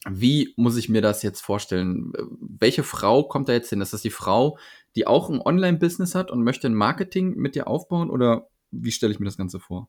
Wie 0.09 0.53
muss 0.57 0.77
ich 0.77 0.89
mir 0.89 1.01
das 1.01 1.23
jetzt 1.23 1.41
vorstellen? 1.41 2.13
Welche 2.41 2.83
Frau 2.83 3.25
kommt 3.25 3.49
da 3.49 3.53
jetzt 3.53 3.71
hin? 3.71 3.81
Ist 3.81 3.93
das 3.93 4.03
die 4.03 4.11
Frau, 4.11 4.59
die 4.97 5.07
auch 5.07 5.29
ein 5.31 5.41
Online-Business 5.41 6.15
hat 6.15 6.31
und 6.31 6.43
möchte 6.43 6.67
ein 6.67 6.75
Marketing 6.75 7.37
mit 7.37 7.55
dir 7.55 7.69
aufbauen 7.69 8.11
oder 8.11 8.49
wie 8.71 8.91
stelle 8.91 9.13
ich 9.13 9.21
mir 9.21 9.27
das 9.27 9.37
Ganze 9.37 9.61
vor? 9.61 9.89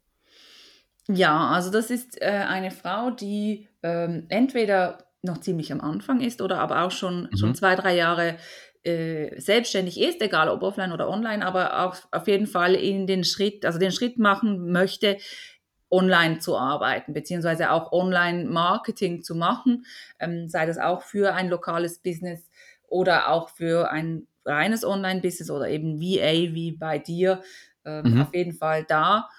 Ja, 1.08 1.48
also 1.50 1.72
das 1.72 1.90
ist 1.90 2.22
äh, 2.22 2.26
eine 2.26 2.72
Frau, 2.72 3.12
die 3.12 3.70
ähm, 3.82 4.26
entweder 4.28 5.06
noch 5.22 5.40
ziemlich 5.40 5.72
am 5.72 5.82
Anfang 5.82 6.20
ist 6.20 6.42
oder 6.42 6.60
aber 6.60 6.84
auch 6.84 6.92
schon, 6.92 7.30
mhm. 7.32 7.38
schon 7.38 7.56
zwei, 7.56 7.76
drei 7.76 7.96
Jahre 7.96 8.38
äh, 8.84 9.40
selbstständig 9.40 10.00
ist, 10.00 10.22
egal 10.22 10.50
ob 10.50 10.62
offline 10.62 10.92
oder 10.92 11.10
online, 11.10 11.46
aber 11.46 11.86
auch 11.86 11.96
auf 12.12 12.28
jeden 12.28 12.48
Fall 12.48 12.76
in 12.76 13.08
den 13.08 13.24
Schritt, 13.24 13.66
also 13.66 13.80
den 13.80 13.92
Schritt 13.92 14.20
machen 14.20 14.72
möchte, 14.72 15.18
online 15.90 16.40
zu 16.40 16.58
arbeiten, 16.58 17.14
beziehungsweise 17.14 17.72
auch 17.72 17.94
Online-Marketing 17.94 19.24
zu 19.24 19.36
machen, 19.36 19.86
ähm, 20.20 20.50
sei 20.50 20.66
das 20.66 20.78
auch 20.78 21.02
für 21.02 21.34
ein 21.34 21.50
lokales 21.50 22.00
Business 22.00 22.50
oder 22.88 23.30
auch 23.30 23.50
für 23.50 23.90
ein 23.90 24.28
reines 24.48 24.84
Online-Business 24.84 25.52
oder 25.52 25.70
eben 25.70 26.00
VA 26.00 26.54
wie 26.54 26.72
bei 26.72 26.98
dir, 26.98 27.42
ähm, 27.86 28.14
mhm. 28.14 28.22
auf 28.22 28.34
jeden 28.34 28.54
Fall 28.54 28.86
da. 28.88 29.30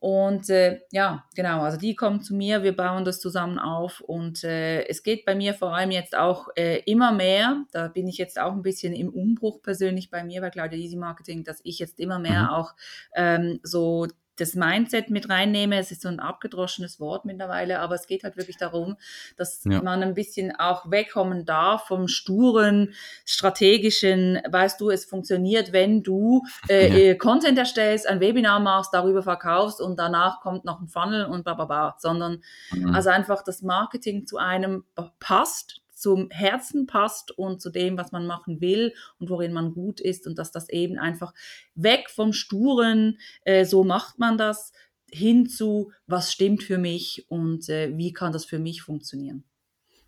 Und 0.00 0.48
äh, 0.48 0.80
ja, 0.92 1.24
genau, 1.34 1.62
also 1.62 1.76
die 1.76 1.96
kommen 1.96 2.22
zu 2.22 2.34
mir, 2.34 2.62
wir 2.62 2.76
bauen 2.76 3.04
das 3.04 3.18
zusammen 3.18 3.58
auf 3.58 4.00
und 4.00 4.44
äh, 4.44 4.86
es 4.86 5.02
geht 5.02 5.24
bei 5.24 5.34
mir 5.34 5.54
vor 5.54 5.74
allem 5.74 5.90
jetzt 5.90 6.16
auch 6.16 6.48
äh, 6.56 6.82
immer 6.86 7.10
mehr, 7.10 7.64
da 7.72 7.88
bin 7.88 8.06
ich 8.06 8.16
jetzt 8.16 8.38
auch 8.38 8.52
ein 8.52 8.62
bisschen 8.62 8.94
im 8.94 9.08
Umbruch 9.08 9.60
persönlich 9.60 10.08
bei 10.08 10.22
mir 10.22 10.40
bei 10.40 10.50
Claudia 10.50 10.78
Easy 10.78 10.96
Marketing, 10.96 11.42
dass 11.42 11.60
ich 11.64 11.80
jetzt 11.80 11.98
immer 11.98 12.20
mehr 12.20 12.44
mhm. 12.44 12.48
auch 12.48 12.74
ähm, 13.14 13.58
so 13.64 14.06
das 14.40 14.54
Mindset 14.54 15.10
mit 15.10 15.28
reinnehme. 15.28 15.78
Es 15.78 15.90
ist 15.90 16.02
so 16.02 16.08
ein 16.08 16.20
abgedroschenes 16.20 17.00
Wort 17.00 17.24
mittlerweile, 17.24 17.80
aber 17.80 17.94
es 17.94 18.06
geht 18.06 18.24
halt 18.24 18.36
wirklich 18.36 18.56
darum, 18.56 18.96
dass 19.36 19.64
ja. 19.64 19.82
man 19.82 20.02
ein 20.02 20.14
bisschen 20.14 20.54
auch 20.54 20.90
wegkommen 20.90 21.44
darf 21.44 21.86
vom 21.86 22.08
sturen, 22.08 22.94
strategischen, 23.24 24.40
weißt 24.48 24.80
du, 24.80 24.90
es 24.90 25.04
funktioniert, 25.04 25.72
wenn 25.72 26.02
du 26.02 26.42
äh, 26.68 26.88
ja. 26.88 26.94
Äh, 27.12 27.14
Content 27.16 27.58
erstellst, 27.58 28.06
ein 28.06 28.20
Webinar 28.20 28.60
machst, 28.60 28.94
darüber 28.94 29.22
verkaufst 29.22 29.80
und 29.80 29.98
danach 29.98 30.40
kommt 30.40 30.64
noch 30.64 30.80
ein 30.80 30.88
Funnel 30.88 31.26
und 31.26 31.44
bla 31.44 31.54
bla 31.54 31.64
bla, 31.64 31.96
sondern 31.98 32.42
mhm. 32.72 32.94
also 32.94 33.10
einfach 33.10 33.42
das 33.42 33.62
Marketing 33.62 34.26
zu 34.26 34.38
einem 34.38 34.84
passt, 35.20 35.82
zum 35.98 36.30
Herzen 36.30 36.86
passt 36.86 37.36
und 37.36 37.60
zu 37.60 37.70
dem, 37.70 37.98
was 37.98 38.12
man 38.12 38.26
machen 38.26 38.60
will 38.60 38.94
und 39.18 39.30
worin 39.30 39.52
man 39.52 39.74
gut 39.74 40.00
ist 40.00 40.26
und 40.26 40.38
dass 40.38 40.52
das 40.52 40.68
eben 40.68 40.98
einfach 40.98 41.34
weg 41.74 42.10
vom 42.10 42.32
Sturen, 42.32 43.18
äh, 43.42 43.64
so 43.64 43.84
macht 43.84 44.18
man 44.18 44.38
das, 44.38 44.72
hin 45.10 45.48
zu, 45.48 45.92
was 46.06 46.32
stimmt 46.32 46.62
für 46.62 46.78
mich 46.78 47.26
und 47.28 47.68
äh, 47.68 47.96
wie 47.96 48.12
kann 48.12 48.32
das 48.32 48.44
für 48.44 48.58
mich 48.58 48.82
funktionieren. 48.82 49.44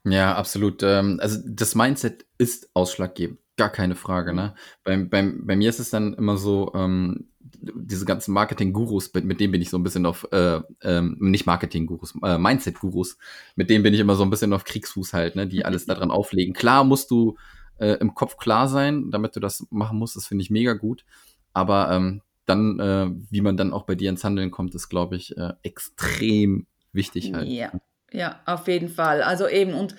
Ja, 0.04 0.34
absolut. 0.34 0.82
Ähm, 0.82 1.18
also 1.20 1.38
das 1.44 1.74
Mindset 1.74 2.26
ist 2.38 2.70
ausschlaggebend, 2.74 3.38
gar 3.56 3.70
keine 3.70 3.96
Frage. 3.96 4.34
Ne? 4.34 4.54
Bei, 4.84 4.96
bei, 4.96 5.32
bei 5.36 5.56
mir 5.56 5.70
ist 5.70 5.80
es 5.80 5.90
dann 5.90 6.14
immer 6.14 6.36
so, 6.36 6.72
ähm, 6.74 7.30
diese 7.60 8.04
ganzen 8.04 8.32
Marketing-Gurus, 8.32 9.12
mit 9.14 9.40
denen 9.40 9.52
bin 9.52 9.62
ich 9.62 9.70
so 9.70 9.78
ein 9.78 9.82
bisschen 9.82 10.06
auf, 10.06 10.26
äh, 10.32 10.60
ähm, 10.82 11.16
nicht 11.20 11.46
Marketing-Gurus, 11.46 12.14
äh, 12.22 12.38
Mindset-Gurus, 12.38 13.18
mit 13.56 13.70
denen 13.70 13.82
bin 13.82 13.94
ich 13.94 14.00
immer 14.00 14.14
so 14.14 14.22
ein 14.22 14.30
bisschen 14.30 14.52
auf 14.52 14.64
Kriegsfuß 14.64 15.12
halt, 15.12 15.36
ne, 15.36 15.46
die 15.46 15.64
alles 15.66 15.86
daran 15.86 16.10
auflegen. 16.10 16.54
Klar 16.54 16.84
musst 16.84 17.10
du 17.10 17.36
äh, 17.78 17.94
im 17.94 18.14
Kopf 18.14 18.36
klar 18.36 18.68
sein, 18.68 19.10
damit 19.10 19.36
du 19.36 19.40
das 19.40 19.66
machen 19.70 19.98
musst, 19.98 20.16
das 20.16 20.26
finde 20.26 20.42
ich 20.42 20.50
mega 20.50 20.74
gut. 20.74 21.04
Aber 21.52 21.90
ähm, 21.90 22.22
dann, 22.46 22.80
äh, 22.80 23.10
wie 23.30 23.40
man 23.40 23.56
dann 23.56 23.72
auch 23.72 23.84
bei 23.84 23.94
dir 23.94 24.10
ins 24.10 24.24
Handeln 24.24 24.50
kommt, 24.50 24.74
ist, 24.74 24.88
glaube 24.88 25.16
ich, 25.16 25.36
äh, 25.36 25.52
extrem 25.62 26.66
wichtig 26.92 27.32
halt. 27.32 27.48
Ja. 27.48 27.72
Ja, 28.12 28.40
auf 28.44 28.66
jeden 28.66 28.88
Fall. 28.88 29.22
Also 29.22 29.46
eben, 29.46 29.74
und 29.74 29.94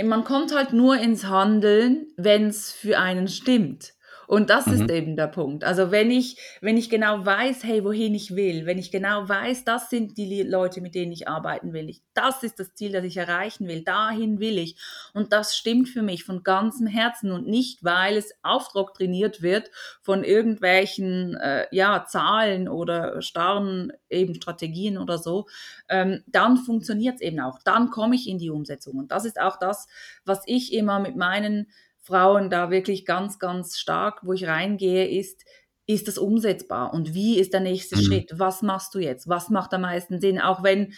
man 0.00 0.22
kommt 0.22 0.54
halt 0.54 0.72
nur 0.72 0.98
ins 0.98 1.26
Handeln, 1.26 2.06
wenn 2.16 2.46
es 2.46 2.70
für 2.70 2.98
einen 2.98 3.26
stimmt. 3.26 3.94
Und 4.26 4.50
das 4.50 4.66
mhm. 4.66 4.72
ist 4.74 4.90
eben 4.90 5.16
der 5.16 5.28
Punkt. 5.28 5.64
Also 5.64 5.90
wenn 5.90 6.10
ich, 6.10 6.38
wenn 6.60 6.76
ich 6.76 6.90
genau 6.90 7.24
weiß, 7.24 7.64
hey, 7.64 7.84
wohin 7.84 8.14
ich 8.14 8.34
will, 8.34 8.66
wenn 8.66 8.78
ich 8.78 8.90
genau 8.90 9.28
weiß, 9.28 9.64
das 9.64 9.90
sind 9.90 10.18
die 10.18 10.42
Leute, 10.42 10.80
mit 10.80 10.94
denen 10.94 11.12
ich 11.12 11.28
arbeiten 11.28 11.72
will, 11.72 11.88
ich, 11.88 12.02
das 12.14 12.42
ist 12.42 12.58
das 12.58 12.74
Ziel, 12.74 12.92
das 12.92 13.04
ich 13.04 13.16
erreichen 13.16 13.68
will, 13.68 13.82
dahin 13.82 14.40
will 14.40 14.58
ich. 14.58 14.76
Und 15.14 15.32
das 15.32 15.56
stimmt 15.56 15.88
für 15.88 16.02
mich 16.02 16.24
von 16.24 16.42
ganzem 16.42 16.86
Herzen 16.86 17.30
und 17.30 17.46
nicht, 17.46 17.84
weil 17.84 18.16
es 18.16 18.32
aufdoktriniert 18.42 19.42
wird 19.42 19.70
von 20.02 20.24
irgendwelchen 20.24 21.36
äh, 21.36 21.66
ja, 21.70 22.04
Zahlen 22.06 22.68
oder 22.68 23.22
starren 23.22 23.92
eben 24.10 24.34
Strategien 24.34 24.98
oder 24.98 25.18
so, 25.18 25.46
ähm, 25.88 26.22
dann 26.26 26.56
funktioniert 26.56 27.16
es 27.16 27.20
eben 27.20 27.40
auch. 27.40 27.58
Dann 27.64 27.90
komme 27.90 28.16
ich 28.16 28.28
in 28.28 28.38
die 28.38 28.50
Umsetzung. 28.50 28.98
Und 28.98 29.12
das 29.12 29.24
ist 29.24 29.40
auch 29.40 29.58
das, 29.58 29.86
was 30.24 30.42
ich 30.46 30.72
immer 30.72 30.98
mit 30.98 31.16
meinen 31.16 31.68
Frauen 32.06 32.50
da 32.50 32.70
wirklich 32.70 33.04
ganz, 33.04 33.38
ganz 33.38 33.78
stark, 33.78 34.20
wo 34.22 34.32
ich 34.32 34.46
reingehe, 34.46 35.08
ist, 35.08 35.44
ist 35.86 36.08
das 36.08 36.18
umsetzbar? 36.18 36.94
Und 36.94 37.14
wie 37.14 37.38
ist 37.38 37.52
der 37.52 37.60
nächste 37.60 37.96
mhm. 37.96 38.02
Schritt? 38.02 38.30
Was 38.34 38.62
machst 38.62 38.94
du 38.94 39.00
jetzt? 39.00 39.28
Was 39.28 39.50
macht 39.50 39.74
am 39.74 39.82
meisten 39.82 40.20
Sinn? 40.20 40.40
Auch 40.40 40.62
wenn 40.62 40.92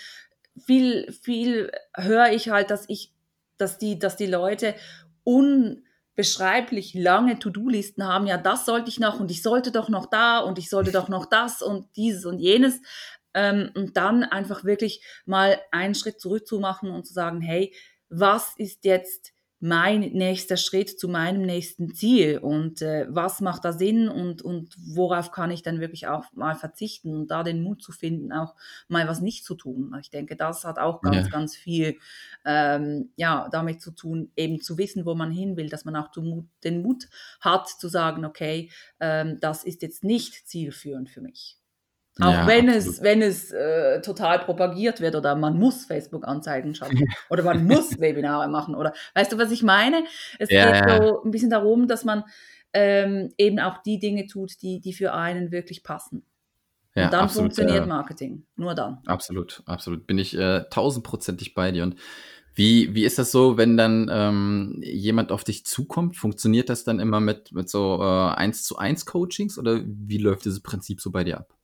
viel, 0.58 1.10
viel 1.12 1.70
höre 1.96 2.32
ich 2.32 2.50
halt, 2.50 2.70
dass 2.70 2.84
ich, 2.88 3.12
dass 3.56 3.78
die, 3.78 3.98
dass 3.98 4.16
die 4.16 4.26
Leute 4.26 4.74
unbeschreiblich 5.24 6.94
lange 6.94 7.38
To-Do-Listen 7.38 8.04
haben. 8.04 8.26
Ja, 8.26 8.36
das 8.36 8.66
sollte 8.66 8.90
ich 8.90 9.00
noch 9.00 9.18
und 9.18 9.30
ich 9.30 9.42
sollte 9.42 9.72
doch 9.72 9.88
noch 9.88 10.06
da 10.06 10.40
und 10.40 10.58
ich 10.58 10.68
sollte 10.68 10.92
doch 10.92 11.08
noch 11.08 11.26
das 11.26 11.62
und 11.62 11.86
dieses 11.96 12.26
und 12.26 12.38
jenes. 12.38 12.80
Ähm, 13.34 13.70
und 13.74 13.96
dann 13.96 14.24
einfach 14.24 14.64
wirklich 14.64 15.02
mal 15.24 15.58
einen 15.70 15.94
Schritt 15.94 16.20
zurück 16.20 16.46
zu 16.46 16.60
machen 16.60 16.90
und 16.90 17.06
zu 17.06 17.12
sagen, 17.12 17.40
hey, 17.40 17.74
was 18.08 18.54
ist 18.56 18.84
jetzt 18.84 19.32
mein 19.60 20.00
nächster 20.12 20.56
Schritt 20.56 21.00
zu 21.00 21.08
meinem 21.08 21.42
nächsten 21.42 21.92
Ziel 21.92 22.38
und 22.38 22.80
äh, 22.80 23.06
was 23.08 23.40
macht 23.40 23.64
da 23.64 23.72
Sinn 23.72 24.08
und, 24.08 24.40
und 24.40 24.76
worauf 24.94 25.32
kann 25.32 25.50
ich 25.50 25.62
dann 25.62 25.80
wirklich 25.80 26.06
auch 26.06 26.24
mal 26.32 26.54
verzichten 26.54 27.14
und 27.14 27.30
da 27.30 27.42
den 27.42 27.62
Mut 27.62 27.82
zu 27.82 27.90
finden, 27.90 28.32
auch 28.32 28.54
mal 28.86 29.08
was 29.08 29.20
nicht 29.20 29.44
zu 29.44 29.56
tun. 29.56 29.96
Ich 30.00 30.10
denke, 30.10 30.36
das 30.36 30.64
hat 30.64 30.78
auch 30.78 31.00
ganz, 31.00 31.26
ja. 31.26 31.28
ganz 31.28 31.56
viel 31.56 31.98
ähm, 32.44 33.10
ja, 33.16 33.48
damit 33.50 33.82
zu 33.82 33.90
tun, 33.90 34.30
eben 34.36 34.60
zu 34.60 34.78
wissen, 34.78 35.04
wo 35.04 35.14
man 35.14 35.32
hin 35.32 35.56
will, 35.56 35.68
dass 35.68 35.84
man 35.84 35.96
auch 35.96 36.10
den 36.12 36.82
Mut 36.82 37.08
hat 37.40 37.68
zu 37.68 37.88
sagen, 37.88 38.24
okay, 38.24 38.70
ähm, 39.00 39.38
das 39.40 39.64
ist 39.64 39.82
jetzt 39.82 40.04
nicht 40.04 40.48
zielführend 40.48 41.10
für 41.10 41.20
mich. 41.20 41.58
Auch 42.20 42.32
ja, 42.32 42.46
wenn 42.46 42.68
absolut. 42.68 42.94
es, 42.94 43.02
wenn 43.02 43.22
es 43.22 43.52
äh, 43.52 44.00
total 44.00 44.40
propagiert 44.40 45.00
wird 45.00 45.14
oder 45.14 45.36
man 45.36 45.58
muss 45.58 45.84
Facebook-Anzeigen 45.84 46.74
schalten 46.74 47.04
oder 47.30 47.44
man 47.44 47.64
muss 47.64 48.00
Webinare 48.00 48.48
machen 48.48 48.74
oder 48.74 48.92
weißt 49.14 49.32
du, 49.32 49.38
was 49.38 49.52
ich 49.52 49.62
meine? 49.62 50.04
Es 50.38 50.50
ja, 50.50 50.72
geht 50.72 51.02
so 51.02 51.22
ein 51.22 51.30
bisschen 51.30 51.50
darum, 51.50 51.86
dass 51.86 52.04
man 52.04 52.24
ähm, 52.72 53.32
eben 53.38 53.60
auch 53.60 53.82
die 53.82 53.98
Dinge 53.98 54.26
tut, 54.26 54.60
die, 54.62 54.80
die 54.80 54.92
für 54.92 55.14
einen 55.14 55.52
wirklich 55.52 55.82
passen. 55.82 56.24
Ja, 56.94 57.04
und 57.04 57.12
dann 57.12 57.20
absolut, 57.24 57.54
funktioniert 57.54 57.86
Marketing. 57.86 58.44
Nur 58.56 58.74
dann. 58.74 58.98
Absolut, 59.06 59.62
absolut. 59.66 60.06
Bin 60.06 60.18
ich 60.18 60.36
äh, 60.36 60.64
tausendprozentig 60.70 61.54
bei 61.54 61.70
dir. 61.70 61.84
Und 61.84 61.94
wie, 62.54 62.92
wie 62.92 63.04
ist 63.04 63.20
das 63.20 63.30
so, 63.30 63.56
wenn 63.56 63.76
dann 63.76 64.10
ähm, 64.10 64.80
jemand 64.82 65.30
auf 65.30 65.44
dich 65.44 65.64
zukommt? 65.64 66.16
Funktioniert 66.16 66.68
das 66.68 66.82
dann 66.82 66.98
immer 66.98 67.20
mit, 67.20 67.52
mit 67.52 67.68
so 67.68 68.00
äh, 68.02 68.34
1 68.34 68.64
zu 68.64 68.78
1 68.78 69.06
Coachings 69.06 69.58
oder 69.58 69.80
wie 69.84 70.18
läuft 70.18 70.44
dieses 70.44 70.60
Prinzip 70.60 71.00
so 71.00 71.12
bei 71.12 71.22
dir 71.22 71.38
ab? 71.38 71.54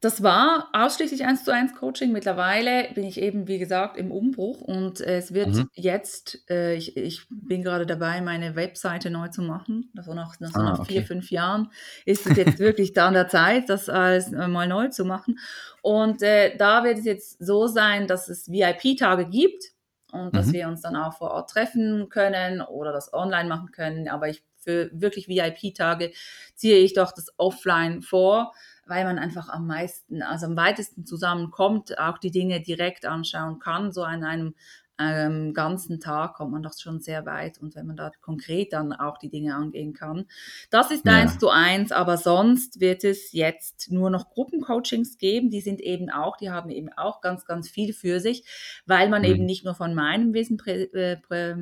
Das 0.00 0.22
war 0.22 0.68
ausschließlich 0.74 1.24
1 1.24 1.44
zu 1.44 1.52
1 1.54 1.74
Coaching. 1.74 2.12
Mittlerweile 2.12 2.92
bin 2.94 3.04
ich 3.04 3.18
eben, 3.18 3.48
wie 3.48 3.58
gesagt, 3.58 3.96
im 3.96 4.12
Umbruch 4.12 4.60
und 4.60 5.00
es 5.00 5.32
wird 5.32 5.48
mhm. 5.48 5.70
jetzt, 5.72 6.38
äh, 6.50 6.74
ich, 6.74 6.98
ich 6.98 7.22
bin 7.30 7.62
gerade 7.62 7.86
dabei, 7.86 8.20
meine 8.20 8.56
Webseite 8.56 9.08
neu 9.08 9.28
zu 9.28 9.40
machen. 9.40 9.90
War 9.94 10.14
nach, 10.14 10.38
nach, 10.38 10.52
so 10.52 10.60
ah, 10.60 10.64
nach 10.64 10.78
okay. 10.80 10.92
vier, 10.92 11.02
fünf 11.02 11.30
Jahren 11.30 11.70
ist 12.04 12.26
es 12.26 12.36
jetzt 12.36 12.58
wirklich 12.58 12.92
da 12.92 13.08
an 13.08 13.14
der 13.14 13.28
Zeit, 13.28 13.70
das 13.70 13.88
alles 13.88 14.30
mal 14.30 14.68
neu 14.68 14.88
zu 14.88 15.06
machen. 15.06 15.38
Und 15.80 16.22
äh, 16.22 16.54
da 16.58 16.84
wird 16.84 16.98
es 16.98 17.06
jetzt 17.06 17.42
so 17.42 17.66
sein, 17.66 18.06
dass 18.06 18.28
es 18.28 18.50
VIP-Tage 18.50 19.26
gibt 19.26 19.64
und 20.12 20.26
mhm. 20.26 20.36
dass 20.36 20.52
wir 20.52 20.68
uns 20.68 20.82
dann 20.82 20.96
auch 20.96 21.16
vor 21.16 21.30
Ort 21.30 21.48
treffen 21.48 22.10
können 22.10 22.60
oder 22.60 22.92
das 22.92 23.14
online 23.14 23.48
machen 23.48 23.72
können. 23.72 24.08
Aber 24.08 24.28
ich, 24.28 24.44
für 24.58 24.90
wirklich 24.92 25.26
VIP-Tage 25.26 26.12
ziehe 26.54 26.76
ich 26.76 26.92
doch 26.92 27.12
das 27.12 27.32
offline 27.38 28.02
vor 28.02 28.52
weil 28.86 29.04
man 29.04 29.18
einfach 29.18 29.48
am 29.48 29.66
meisten, 29.66 30.22
also 30.22 30.46
am 30.46 30.56
weitesten 30.56 31.04
zusammenkommt, 31.04 31.98
auch 31.98 32.18
die 32.18 32.30
Dinge 32.30 32.60
direkt 32.60 33.06
anschauen 33.06 33.58
kann. 33.58 33.92
So 33.92 34.02
an 34.02 34.24
einem 34.24 34.54
ähm, 34.98 35.52
ganzen 35.52 36.00
Tag 36.00 36.34
kommt 36.34 36.52
man 36.52 36.62
doch 36.62 36.72
schon 36.78 37.00
sehr 37.00 37.26
weit 37.26 37.58
und 37.58 37.74
wenn 37.74 37.86
man 37.86 37.96
da 37.96 38.10
konkret 38.22 38.72
dann 38.72 38.92
auch 38.92 39.18
die 39.18 39.28
Dinge 39.28 39.54
angehen 39.54 39.92
kann. 39.92 40.26
Das 40.70 40.90
ist 40.90 41.04
ja. 41.04 41.12
eins 41.12 41.38
zu 41.38 41.50
eins, 41.50 41.92
aber 41.92 42.16
sonst 42.16 42.80
wird 42.80 43.04
es 43.04 43.32
jetzt 43.32 43.90
nur 43.90 44.10
noch 44.10 44.30
Gruppencoachings 44.30 45.18
geben. 45.18 45.50
Die 45.50 45.60
sind 45.60 45.80
eben 45.80 46.10
auch, 46.10 46.36
die 46.36 46.50
haben 46.50 46.70
eben 46.70 46.90
auch 46.96 47.20
ganz, 47.20 47.44
ganz 47.44 47.68
viel 47.68 47.92
für 47.92 48.20
sich, 48.20 48.44
weil 48.86 49.08
man 49.08 49.22
mhm. 49.22 49.28
eben 49.28 49.44
nicht 49.44 49.64
nur 49.64 49.74
von 49.74 49.94
meinem 49.94 50.32
Wissen 50.32 50.56
prä, 50.56 50.84
äh, 50.84 51.16
prä, 51.16 51.56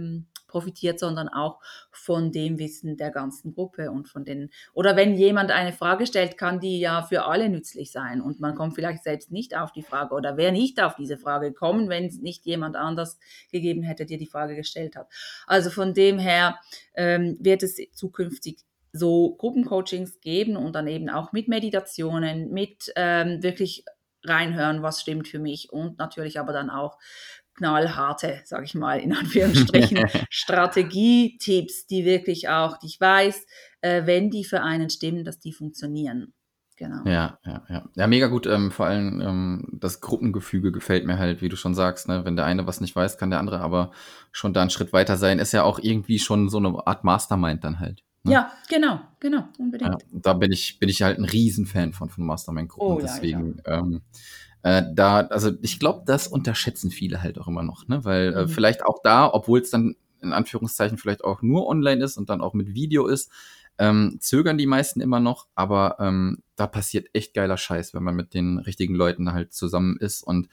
profitiert, 0.54 1.00
sondern 1.00 1.28
auch 1.28 1.58
von 1.90 2.30
dem 2.30 2.60
Wissen 2.60 2.96
der 2.96 3.10
ganzen 3.10 3.54
Gruppe 3.54 3.90
und 3.90 4.08
von 4.08 4.24
den, 4.24 4.50
oder 4.72 4.94
wenn 4.94 5.16
jemand 5.16 5.50
eine 5.50 5.72
Frage 5.72 6.06
stellt, 6.06 6.38
kann 6.38 6.60
die 6.60 6.78
ja 6.78 7.02
für 7.02 7.24
alle 7.24 7.48
nützlich 7.48 7.90
sein 7.90 8.20
und 8.20 8.38
man 8.38 8.54
kommt 8.54 8.76
vielleicht 8.76 9.02
selbst 9.02 9.32
nicht 9.32 9.56
auf 9.56 9.72
die 9.72 9.82
Frage 9.82 10.14
oder 10.14 10.36
wäre 10.36 10.52
nicht 10.52 10.80
auf 10.80 10.94
diese 10.94 11.18
Frage 11.18 11.48
gekommen, 11.48 11.88
wenn 11.88 12.06
es 12.06 12.20
nicht 12.20 12.46
jemand 12.46 12.76
anders 12.76 13.18
gegeben 13.50 13.82
hätte, 13.82 14.06
der 14.06 14.18
die 14.18 14.28
Frage 14.28 14.54
gestellt 14.54 14.94
hat. 14.94 15.08
Also 15.48 15.70
von 15.70 15.92
dem 15.92 16.20
her 16.20 16.60
ähm, 16.94 17.36
wird 17.40 17.64
es 17.64 17.80
zukünftig 17.92 18.60
so 18.92 19.34
Gruppencoachings 19.34 20.20
geben 20.20 20.56
und 20.56 20.76
dann 20.76 20.86
eben 20.86 21.10
auch 21.10 21.32
mit 21.32 21.48
Meditationen, 21.48 22.52
mit 22.52 22.92
ähm, 22.94 23.42
wirklich 23.42 23.84
reinhören, 24.22 24.82
was 24.82 25.00
stimmt 25.00 25.26
für 25.26 25.40
mich 25.40 25.72
und 25.72 25.98
natürlich 25.98 26.38
aber 26.38 26.52
dann 26.52 26.70
auch 26.70 26.96
knallharte, 27.56 28.40
sage 28.44 28.64
ich 28.64 28.74
mal, 28.74 28.98
in 29.00 29.14
Anführungsstrichen, 29.14 30.06
Strategietipps, 30.30 31.86
die 31.86 32.04
wirklich 32.04 32.48
auch, 32.48 32.78
die 32.78 32.86
ich 32.86 33.00
weiß, 33.00 33.46
äh, 33.80 34.06
wenn 34.06 34.30
die 34.30 34.44
für 34.44 34.62
einen 34.62 34.90
stimmen, 34.90 35.24
dass 35.24 35.38
die 35.38 35.52
funktionieren. 35.52 36.32
Genau. 36.76 37.04
Ja, 37.04 37.38
ja, 37.44 37.62
ja. 37.68 37.88
Ja, 37.94 38.06
mega 38.08 38.26
gut. 38.26 38.46
Ähm, 38.46 38.72
vor 38.72 38.86
allem 38.86 39.20
ähm, 39.20 39.68
das 39.72 40.00
Gruppengefüge 40.00 40.72
gefällt 40.72 41.06
mir 41.06 41.18
halt, 41.18 41.40
wie 41.40 41.48
du 41.48 41.56
schon 41.56 41.74
sagst. 41.74 42.08
Ne? 42.08 42.24
Wenn 42.24 42.34
der 42.34 42.46
eine 42.46 42.66
was 42.66 42.80
nicht 42.80 42.96
weiß, 42.96 43.16
kann 43.16 43.30
der 43.30 43.38
andere 43.38 43.60
aber 43.60 43.92
schon 44.32 44.52
da 44.52 44.60
einen 44.60 44.70
Schritt 44.70 44.92
weiter 44.92 45.16
sein. 45.16 45.38
Ist 45.38 45.52
ja 45.52 45.62
auch 45.62 45.78
irgendwie 45.78 46.18
schon 46.18 46.48
so 46.48 46.58
eine 46.58 46.84
Art 46.86 47.04
Mastermind 47.04 47.62
dann 47.62 47.78
halt. 47.78 48.02
Ne? 48.24 48.32
Ja, 48.32 48.52
genau, 48.68 49.00
genau, 49.20 49.44
unbedingt. 49.58 50.02
Ja, 50.02 50.08
da 50.10 50.32
bin 50.32 50.50
ich, 50.50 50.78
bin 50.80 50.88
ich 50.88 51.02
halt 51.02 51.18
ein 51.18 51.24
Riesenfan 51.24 51.92
von, 51.92 52.08
von 52.08 52.26
Mastermind-Gruppen. 52.26 52.96
Oh, 52.96 53.00
Deswegen, 53.00 53.60
ja, 53.64 53.78
ähm, 53.78 54.02
äh, 54.64 54.82
da, 54.92 55.20
also 55.20 55.52
ich 55.60 55.78
glaube, 55.78 56.02
das 56.06 56.26
unterschätzen 56.26 56.90
viele 56.90 57.22
halt 57.22 57.38
auch 57.38 57.46
immer 57.46 57.62
noch, 57.62 57.86
ne? 57.86 58.04
Weil 58.04 58.32
äh, 58.34 58.42
mhm. 58.42 58.48
vielleicht 58.48 58.84
auch 58.84 58.98
da, 59.04 59.30
obwohl 59.32 59.60
es 59.60 59.70
dann 59.70 59.94
in 60.22 60.32
Anführungszeichen 60.32 60.96
vielleicht 60.96 61.22
auch 61.22 61.42
nur 61.42 61.66
online 61.66 62.02
ist 62.02 62.16
und 62.16 62.30
dann 62.30 62.40
auch 62.40 62.54
mit 62.54 62.74
Video 62.74 63.06
ist, 63.06 63.30
ähm, 63.76 64.16
zögern 64.20 64.56
die 64.56 64.66
meisten 64.66 65.02
immer 65.02 65.20
noch, 65.20 65.48
aber 65.54 65.96
ähm, 66.00 66.42
da 66.56 66.66
passiert 66.66 67.08
echt 67.12 67.34
geiler 67.34 67.58
Scheiß, 67.58 67.92
wenn 67.92 68.02
man 68.02 68.16
mit 68.16 68.32
den 68.32 68.58
richtigen 68.58 68.94
Leuten 68.94 69.32
halt 69.32 69.52
zusammen 69.52 69.98
ist 69.98 70.22
und 70.22 70.48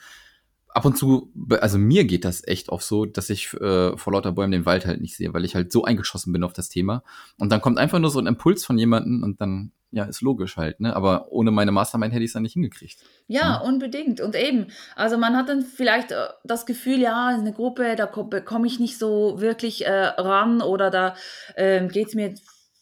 ab 0.67 0.83
und 0.83 0.97
zu, 0.97 1.31
also 1.61 1.77
mir 1.77 2.03
geht 2.03 2.25
das 2.25 2.45
echt 2.45 2.69
auch 2.69 2.81
so, 2.81 3.05
dass 3.05 3.29
ich 3.29 3.53
äh, 3.53 3.95
vor 3.95 4.13
lauter 4.13 4.33
Bäumen 4.33 4.51
den 4.51 4.65
Wald 4.65 4.85
halt 4.85 4.99
nicht 4.99 5.15
sehe, 5.15 5.33
weil 5.33 5.45
ich 5.45 5.55
halt 5.55 5.71
so 5.71 5.85
eingeschossen 5.85 6.33
bin 6.33 6.43
auf 6.43 6.53
das 6.53 6.67
Thema. 6.69 7.03
Und 7.37 7.51
dann 7.51 7.61
kommt 7.61 7.77
einfach 7.77 7.99
nur 7.99 8.09
so 8.09 8.19
ein 8.19 8.27
Impuls 8.27 8.65
von 8.65 8.77
jemandem 8.77 9.23
und 9.23 9.39
dann, 9.41 9.71
ja, 9.91 10.05
ist 10.05 10.21
logisch 10.21 10.55
halt, 10.57 10.79
ne? 10.79 10.95
Aber 10.95 11.31
ohne 11.31 11.51
meine 11.51 11.71
Mastermind 11.71 12.13
hätte 12.13 12.23
ich 12.23 12.29
es 12.29 12.33
dann 12.33 12.43
nicht 12.43 12.53
hingekriegt. 12.53 13.03
Ja, 13.27 13.41
ja, 13.41 13.57
unbedingt. 13.57 14.21
Und 14.21 14.35
eben, 14.35 14.67
also 14.95 15.17
man 15.17 15.35
hat 15.35 15.49
dann 15.49 15.61
vielleicht 15.61 16.11
äh, 16.11 16.27
das 16.43 16.65
Gefühl, 16.65 16.99
ja, 16.99 17.27
eine 17.27 17.53
Gruppe, 17.53 17.95
da 17.95 18.07
komme 18.07 18.67
ich 18.67 18.79
nicht 18.79 18.97
so 18.97 19.41
wirklich 19.41 19.85
äh, 19.85 19.91
ran 19.91 20.61
oder 20.61 20.89
da 20.89 21.15
ähm, 21.57 21.89
geht 21.89 22.07
es 22.07 22.15
mir 22.15 22.33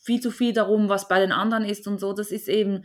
viel 0.02 0.22
zu 0.22 0.32
viel 0.32 0.54
darum, 0.54 0.88
was 0.88 1.08
bei 1.08 1.20
den 1.20 1.32
anderen 1.32 1.66
ist 1.66 1.88
und 1.88 2.00
so. 2.00 2.14
Das 2.14 2.32
ist 2.32 2.48
eben 2.48 2.84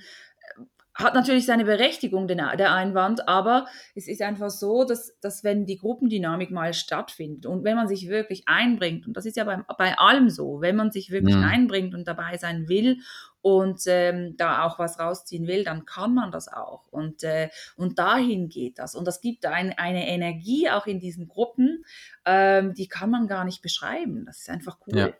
hat 0.94 1.14
natürlich 1.14 1.44
seine 1.44 1.64
Berechtigung, 1.64 2.28
der 2.28 2.72
Einwand, 2.72 3.28
aber 3.28 3.66
es 3.96 4.06
ist 4.06 4.22
einfach 4.22 4.50
so, 4.50 4.84
dass, 4.84 5.18
dass 5.20 5.42
wenn 5.42 5.66
die 5.66 5.76
Gruppendynamik 5.76 6.52
mal 6.52 6.72
stattfindet 6.72 7.46
und 7.46 7.64
wenn 7.64 7.76
man 7.76 7.88
sich 7.88 8.08
wirklich 8.08 8.44
einbringt, 8.46 9.06
und 9.06 9.16
das 9.16 9.26
ist 9.26 9.36
ja 9.36 9.42
bei, 9.42 9.56
bei 9.76 9.98
allem 9.98 10.30
so, 10.30 10.60
wenn 10.60 10.76
man 10.76 10.92
sich 10.92 11.10
wirklich 11.10 11.34
ja. 11.34 11.40
einbringt 11.40 11.94
und 11.94 12.06
dabei 12.06 12.36
sein 12.36 12.68
will 12.68 12.98
und 13.44 13.82
ähm, 13.88 14.38
da 14.38 14.64
auch 14.64 14.78
was 14.78 14.98
rausziehen 14.98 15.46
will, 15.46 15.64
dann 15.64 15.84
kann 15.84 16.14
man 16.14 16.32
das 16.32 16.48
auch. 16.48 16.86
Und, 16.90 17.22
äh, 17.24 17.50
und 17.76 17.98
dahin 17.98 18.48
geht 18.48 18.78
das. 18.78 18.94
Und 18.94 19.06
das 19.06 19.20
gibt 19.20 19.44
ein, 19.44 19.74
eine 19.76 20.08
Energie 20.08 20.70
auch 20.70 20.86
in 20.86 20.98
diesen 20.98 21.28
Gruppen, 21.28 21.84
ähm, 22.24 22.72
die 22.72 22.88
kann 22.88 23.10
man 23.10 23.26
gar 23.26 23.44
nicht 23.44 23.60
beschreiben. 23.60 24.24
Das 24.24 24.38
ist 24.38 24.48
einfach 24.48 24.78
cool. 24.86 24.96
Ja, 24.96 25.10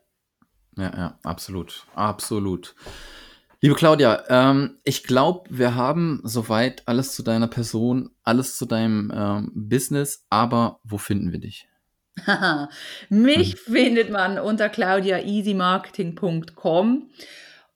ja, 0.78 0.96
ja 0.96 1.18
absolut. 1.22 1.86
Absolut. 1.94 2.74
Liebe 3.60 3.74
Claudia, 3.74 4.24
ähm, 4.30 4.78
ich 4.84 5.04
glaube, 5.04 5.50
wir 5.50 5.74
haben 5.74 6.22
soweit 6.24 6.88
alles 6.88 7.14
zu 7.14 7.22
deiner 7.22 7.48
Person, 7.48 8.08
alles 8.22 8.56
zu 8.56 8.64
deinem 8.64 9.12
ähm, 9.14 9.52
Business, 9.54 10.24
aber 10.30 10.80
wo 10.82 10.96
finden 10.96 11.30
wir 11.30 11.40
dich? 11.40 11.68
Mich 13.10 13.52
hm. 13.52 13.58
findet 13.74 14.08
man 14.08 14.38
unter 14.38 14.70
claudiaeasymarketing.com 14.70 17.10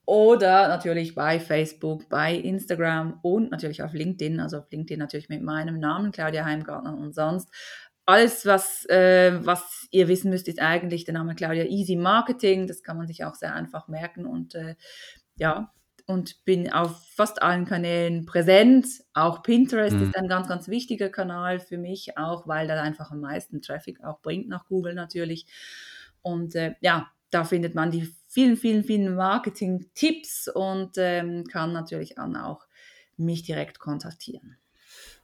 oder 0.08 0.68
natürlich 0.68 1.14
bei 1.14 1.38
Facebook, 1.38 2.08
bei 2.08 2.34
Instagram 2.34 3.20
und 3.20 3.50
natürlich 3.50 3.82
auf 3.82 3.92
LinkedIn. 3.92 4.40
Also 4.40 4.56
auf 4.56 4.70
LinkedIn 4.70 4.98
natürlich 4.98 5.28
mit 5.28 5.42
meinem 5.42 5.78
Namen, 5.78 6.12
Claudia 6.12 6.46
Heimgartner 6.46 6.96
und 6.96 7.14
sonst. 7.14 7.50
Alles, 8.06 8.46
was, 8.46 8.86
äh, 8.88 9.38
was 9.44 9.86
ihr 9.90 10.08
wissen 10.08 10.30
müsst, 10.30 10.48
ist 10.48 10.62
eigentlich 10.62 11.04
der 11.04 11.12
Name 11.12 11.34
Claudia 11.34 11.64
Easy 11.64 11.94
Marketing. 11.94 12.66
Das 12.66 12.82
kann 12.82 12.96
man 12.96 13.06
sich 13.06 13.26
auch 13.26 13.34
sehr 13.34 13.54
einfach 13.54 13.86
merken 13.88 14.24
und 14.24 14.54
äh, 14.54 14.76
ja, 15.36 15.74
und 16.06 16.42
bin 16.46 16.72
auf 16.72 17.06
fast 17.14 17.42
allen 17.42 17.66
Kanälen 17.66 18.24
präsent. 18.24 18.86
Auch 19.12 19.42
Pinterest 19.42 19.94
mhm. 19.94 20.04
ist 20.04 20.16
ein 20.16 20.28
ganz, 20.28 20.48
ganz 20.48 20.68
wichtiger 20.68 21.10
Kanal 21.10 21.60
für 21.60 21.76
mich, 21.76 22.16
auch 22.16 22.48
weil 22.48 22.66
da 22.66 22.80
einfach 22.80 23.10
am 23.10 23.20
meisten 23.20 23.60
Traffic 23.60 24.02
auch 24.02 24.22
bringt 24.22 24.48
nach 24.48 24.64
Google 24.68 24.94
natürlich. 24.94 25.44
Und 26.22 26.54
äh, 26.54 26.76
ja, 26.80 27.10
da 27.30 27.44
findet 27.44 27.74
man 27.74 27.90
die 27.90 28.14
vielen, 28.26 28.56
vielen, 28.56 28.84
vielen 28.84 29.14
Marketing-Tipps 29.14 30.48
und 30.48 30.92
ähm, 30.96 31.44
kann 31.44 31.72
natürlich 31.72 32.14
dann 32.14 32.36
auch 32.36 32.66
mich 33.16 33.42
direkt 33.42 33.78
kontaktieren. 33.78 34.58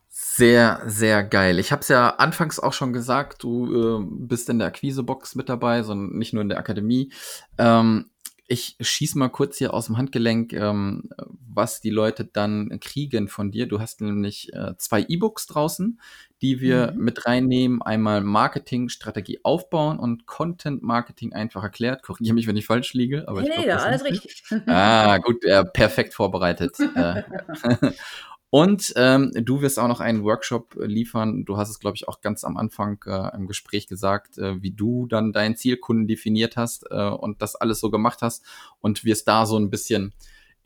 Sehr, 0.09 0.81
sehr 0.87 1.25
geil. 1.25 1.59
Ich 1.59 1.73
habe 1.73 1.83
es 1.83 1.89
ja 1.89 2.11
anfangs 2.11 2.61
auch 2.61 2.73
schon 2.73 2.93
gesagt, 2.93 3.43
du 3.43 4.01
äh, 4.01 4.05
bist 4.09 4.49
in 4.49 4.61
der 4.61 4.69
Akquisebox 4.69 5.35
mit 5.35 5.49
dabei, 5.49 5.83
sondern 5.83 6.17
nicht 6.17 6.33
nur 6.33 6.43
in 6.43 6.49
der 6.49 6.59
Akademie. 6.59 7.13
Ähm, 7.59 8.11
ich 8.47 8.77
schieß 8.79 9.15
mal 9.15 9.29
kurz 9.29 9.57
hier 9.57 9.73
aus 9.73 9.87
dem 9.87 9.97
Handgelenk, 9.97 10.53
ähm, 10.53 11.09
was 11.49 11.81
die 11.81 11.91
Leute 11.91 12.27
dann 12.27 12.79
kriegen 12.81 13.29
von 13.29 13.51
dir. 13.51 13.67
Du 13.67 13.81
hast 13.81 14.03
nämlich 14.03 14.53
äh, 14.53 14.77
zwei 14.77 15.05
E-Books 15.09 15.47
draußen, 15.47 15.99
die 16.43 16.61
wir 16.61 16.93
mhm. 16.93 17.05
mit 17.05 17.27
reinnehmen. 17.27 17.81
Einmal 17.81 18.21
Marketing, 18.21 18.91
Strategie 18.91 19.41
aufbauen 19.45 19.99
und 19.99 20.27
Content 20.27 20.83
Marketing 20.83 21.33
einfach 21.33 21.63
erklärt. 21.63 22.03
Korrigiere 22.03 22.35
mich, 22.35 22.47
wenn 22.47 22.57
ich 22.57 22.67
falsch 22.67 22.93
liege, 22.93 23.27
aber 23.29 23.41
hey, 23.41 23.49
ich 23.49 23.55
glaube, 23.55 23.69
ja, 23.69 23.77
alles 23.79 24.05
richtig. 24.05 24.45
Ah, 24.67 25.19
gut, 25.19 25.43
äh, 25.45 25.65
perfekt 25.65 26.13
vorbereitet. 26.13 26.77
äh, 28.55 28.59
Und 28.59 28.93
ähm, 28.97 29.33
du 29.35 29.63
wirst 29.63 29.79
auch 29.79 29.89
noch 29.89 30.01
einen 30.01 30.23
Workshop 30.25 30.77
liefern. 30.79 31.45
Du 31.45 31.57
hast 31.57 31.71
es, 31.71 31.81
glaube 31.81 31.97
ich, 31.97 32.07
auch 32.09 32.21
ganz 32.21 32.45
am 32.45 32.57
Anfang 32.57 32.99
äh, 33.07 33.35
im 33.35 33.47
Gespräch 33.47 33.87
gesagt, 33.89 34.39
äh, 34.39 34.63
wie 34.63 34.71
du 34.71 35.07
dann 35.07 35.33
deinen 35.33 35.57
Zielkunden 35.57 36.07
definiert 36.07 36.57
hast 36.57 36.87
äh, 36.91 37.09
und 37.09 37.43
das 37.43 37.57
alles 37.57 37.81
so 37.81 37.91
gemacht 37.91 38.21
hast 38.23 38.45
und 38.81 39.05
wirst 39.05 39.27
da 39.29 39.47
so 39.47 39.59
ein 39.59 39.71
bisschen 39.71 40.13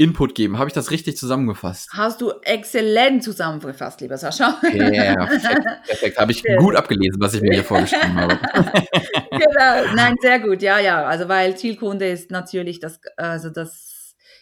Input 0.00 0.36
geben. 0.36 0.58
Habe 0.58 0.68
ich 0.68 0.74
das 0.74 0.92
richtig 0.92 1.16
zusammengefasst? 1.16 1.90
Hast 1.92 2.20
du 2.20 2.30
exzellent 2.42 3.24
zusammengefasst, 3.24 4.00
lieber 4.00 4.16
Sascha. 4.16 4.60
Ja, 4.72 5.26
perfekt. 5.26 5.66
perfekt. 5.86 6.18
Habe 6.18 6.30
ich 6.30 6.44
gut 6.58 6.76
abgelesen, 6.76 7.20
was 7.20 7.34
ich 7.34 7.42
mir 7.42 7.54
hier 7.54 7.64
vorgeschrieben 7.64 8.14
habe. 8.14 8.38
genau. 9.30 9.94
Nein, 9.96 10.14
sehr 10.20 10.38
gut. 10.38 10.62
Ja, 10.62 10.78
ja. 10.78 11.04
Also 11.04 11.28
weil 11.28 11.56
Zielkunde 11.56 12.08
ist 12.08 12.30
natürlich 12.30 12.78
das, 12.78 13.00
also 13.16 13.50
das 13.50 13.87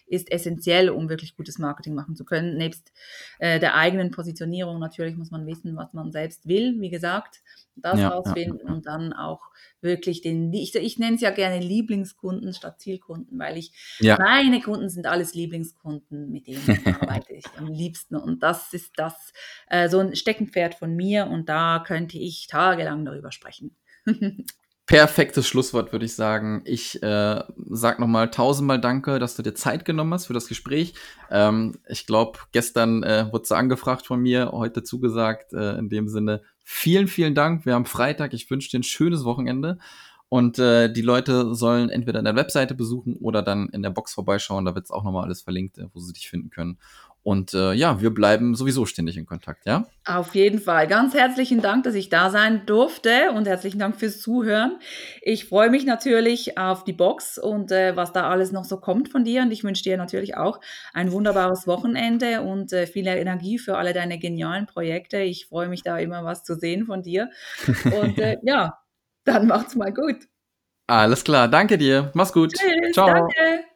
ist 0.06 0.30
essentiell, 0.30 0.88
um 0.90 1.08
wirklich 1.08 1.36
gutes 1.36 1.58
Marketing 1.58 1.94
machen 1.94 2.16
zu 2.16 2.24
können. 2.24 2.56
Nebst 2.56 2.92
äh, 3.38 3.58
der 3.58 3.74
eigenen 3.74 4.10
Positionierung 4.10 4.78
natürlich 4.78 5.16
muss 5.16 5.30
man 5.30 5.46
wissen, 5.46 5.76
was 5.76 5.92
man 5.92 6.12
selbst 6.12 6.46
will, 6.46 6.80
wie 6.80 6.90
gesagt, 6.90 7.42
das 7.76 8.00
ja, 8.00 8.08
rausfinden 8.08 8.58
ja, 8.58 8.68
ja. 8.68 8.72
und 8.72 8.86
dann 8.86 9.12
auch 9.12 9.42
wirklich 9.80 10.22
den, 10.22 10.52
ich, 10.52 10.74
ich 10.74 10.98
nenne 10.98 11.16
es 11.16 11.20
ja 11.20 11.30
gerne 11.30 11.60
Lieblingskunden 11.60 12.52
statt 12.54 12.80
Zielkunden, 12.80 13.38
weil 13.38 13.58
ich, 13.58 13.72
meine 14.00 14.60
Kunden 14.60 14.88
sind 14.88 15.06
alles 15.06 15.34
Lieblingskunden, 15.34 16.30
mit 16.30 16.46
denen 16.46 16.62
arbeite 17.00 17.34
ich 17.34 17.44
am 17.58 17.66
liebsten 17.66 18.16
und 18.16 18.42
das 18.42 18.72
ist 18.72 18.92
das, 18.96 19.32
äh, 19.68 19.88
so 19.88 19.98
ein 19.98 20.16
Steckenpferd 20.16 20.74
von 20.74 20.94
mir 20.94 21.26
und 21.26 21.48
da 21.48 21.82
könnte 21.86 22.18
ich 22.18 22.46
tagelang 22.46 23.04
darüber 23.04 23.32
sprechen. 23.32 23.76
Perfektes 24.86 25.48
Schlusswort, 25.48 25.90
würde 25.90 26.04
ich 26.04 26.14
sagen. 26.14 26.62
Ich 26.64 27.02
äh, 27.02 27.42
sag 27.70 27.98
nochmal 27.98 28.30
tausendmal 28.30 28.80
Danke, 28.80 29.18
dass 29.18 29.34
du 29.34 29.42
dir 29.42 29.54
Zeit 29.54 29.84
genommen 29.84 30.14
hast 30.14 30.26
für 30.26 30.32
das 30.32 30.46
Gespräch. 30.46 30.94
Ähm, 31.28 31.74
ich 31.88 32.06
glaube, 32.06 32.38
gestern 32.52 33.02
äh, 33.02 33.26
wurde 33.32 33.46
sie 33.46 33.56
angefragt 33.56 34.06
von 34.06 34.20
mir, 34.20 34.52
heute 34.52 34.84
zugesagt. 34.84 35.52
Äh, 35.52 35.76
in 35.78 35.88
dem 35.88 36.08
Sinne, 36.08 36.42
vielen, 36.62 37.08
vielen 37.08 37.34
Dank. 37.34 37.66
Wir 37.66 37.74
haben 37.74 37.84
Freitag. 37.84 38.32
Ich 38.32 38.48
wünsche 38.48 38.70
dir 38.70 38.78
ein 38.78 38.84
schönes 38.84 39.24
Wochenende. 39.24 39.78
Und 40.28 40.58
äh, 40.60 40.92
die 40.92 41.02
Leute 41.02 41.54
sollen 41.54 41.88
entweder 41.88 42.20
in 42.20 42.24
der 42.24 42.36
Webseite 42.36 42.74
besuchen 42.74 43.16
oder 43.16 43.42
dann 43.42 43.68
in 43.68 43.82
der 43.82 43.90
Box 43.90 44.14
vorbeischauen. 44.14 44.64
Da 44.64 44.74
wird 44.74 44.84
es 44.84 44.90
auch 44.90 45.02
nochmal 45.02 45.24
alles 45.24 45.42
verlinkt, 45.42 45.78
äh, 45.78 45.86
wo 45.94 45.98
sie 45.98 46.12
dich 46.12 46.28
finden 46.28 46.50
können. 46.50 46.78
Und 47.26 47.54
äh, 47.54 47.72
ja, 47.72 48.00
wir 48.00 48.14
bleiben 48.14 48.54
sowieso 48.54 48.86
ständig 48.86 49.16
in 49.16 49.26
Kontakt, 49.26 49.66
ja? 49.66 49.88
Auf 50.04 50.36
jeden 50.36 50.60
Fall. 50.60 50.86
Ganz 50.86 51.12
herzlichen 51.12 51.60
Dank, 51.60 51.82
dass 51.82 51.96
ich 51.96 52.08
da 52.08 52.30
sein 52.30 52.66
durfte 52.66 53.32
und 53.34 53.48
herzlichen 53.48 53.80
Dank 53.80 53.96
fürs 53.96 54.20
Zuhören. 54.20 54.78
Ich 55.22 55.46
freue 55.46 55.68
mich 55.68 55.84
natürlich 55.84 56.56
auf 56.56 56.84
die 56.84 56.92
Box 56.92 57.36
und 57.36 57.72
äh, 57.72 57.96
was 57.96 58.12
da 58.12 58.30
alles 58.30 58.52
noch 58.52 58.64
so 58.64 58.76
kommt 58.76 59.08
von 59.08 59.24
dir. 59.24 59.42
Und 59.42 59.50
ich 59.50 59.64
wünsche 59.64 59.82
dir 59.82 59.96
natürlich 59.96 60.36
auch 60.36 60.60
ein 60.94 61.10
wunderbares 61.10 61.66
Wochenende 61.66 62.42
und 62.42 62.72
äh, 62.72 62.86
viel 62.86 63.08
Energie 63.08 63.58
für 63.58 63.76
alle 63.76 63.92
deine 63.92 64.20
genialen 64.20 64.66
Projekte. 64.66 65.18
Ich 65.18 65.46
freue 65.46 65.66
mich 65.66 65.82
da 65.82 65.98
immer 65.98 66.24
was 66.24 66.44
zu 66.44 66.54
sehen 66.54 66.86
von 66.86 67.02
dir. 67.02 67.30
Und 67.86 68.20
äh, 68.20 68.36
ja, 68.44 68.78
dann 69.24 69.48
macht's 69.48 69.74
mal 69.74 69.92
gut. 69.92 70.28
Alles 70.86 71.24
klar, 71.24 71.48
danke 71.48 71.76
dir. 71.76 72.12
Mach's 72.14 72.32
gut. 72.32 72.52
Tschüss, 72.52 72.92
Ciao. 72.92 73.08
Danke. 73.08 73.75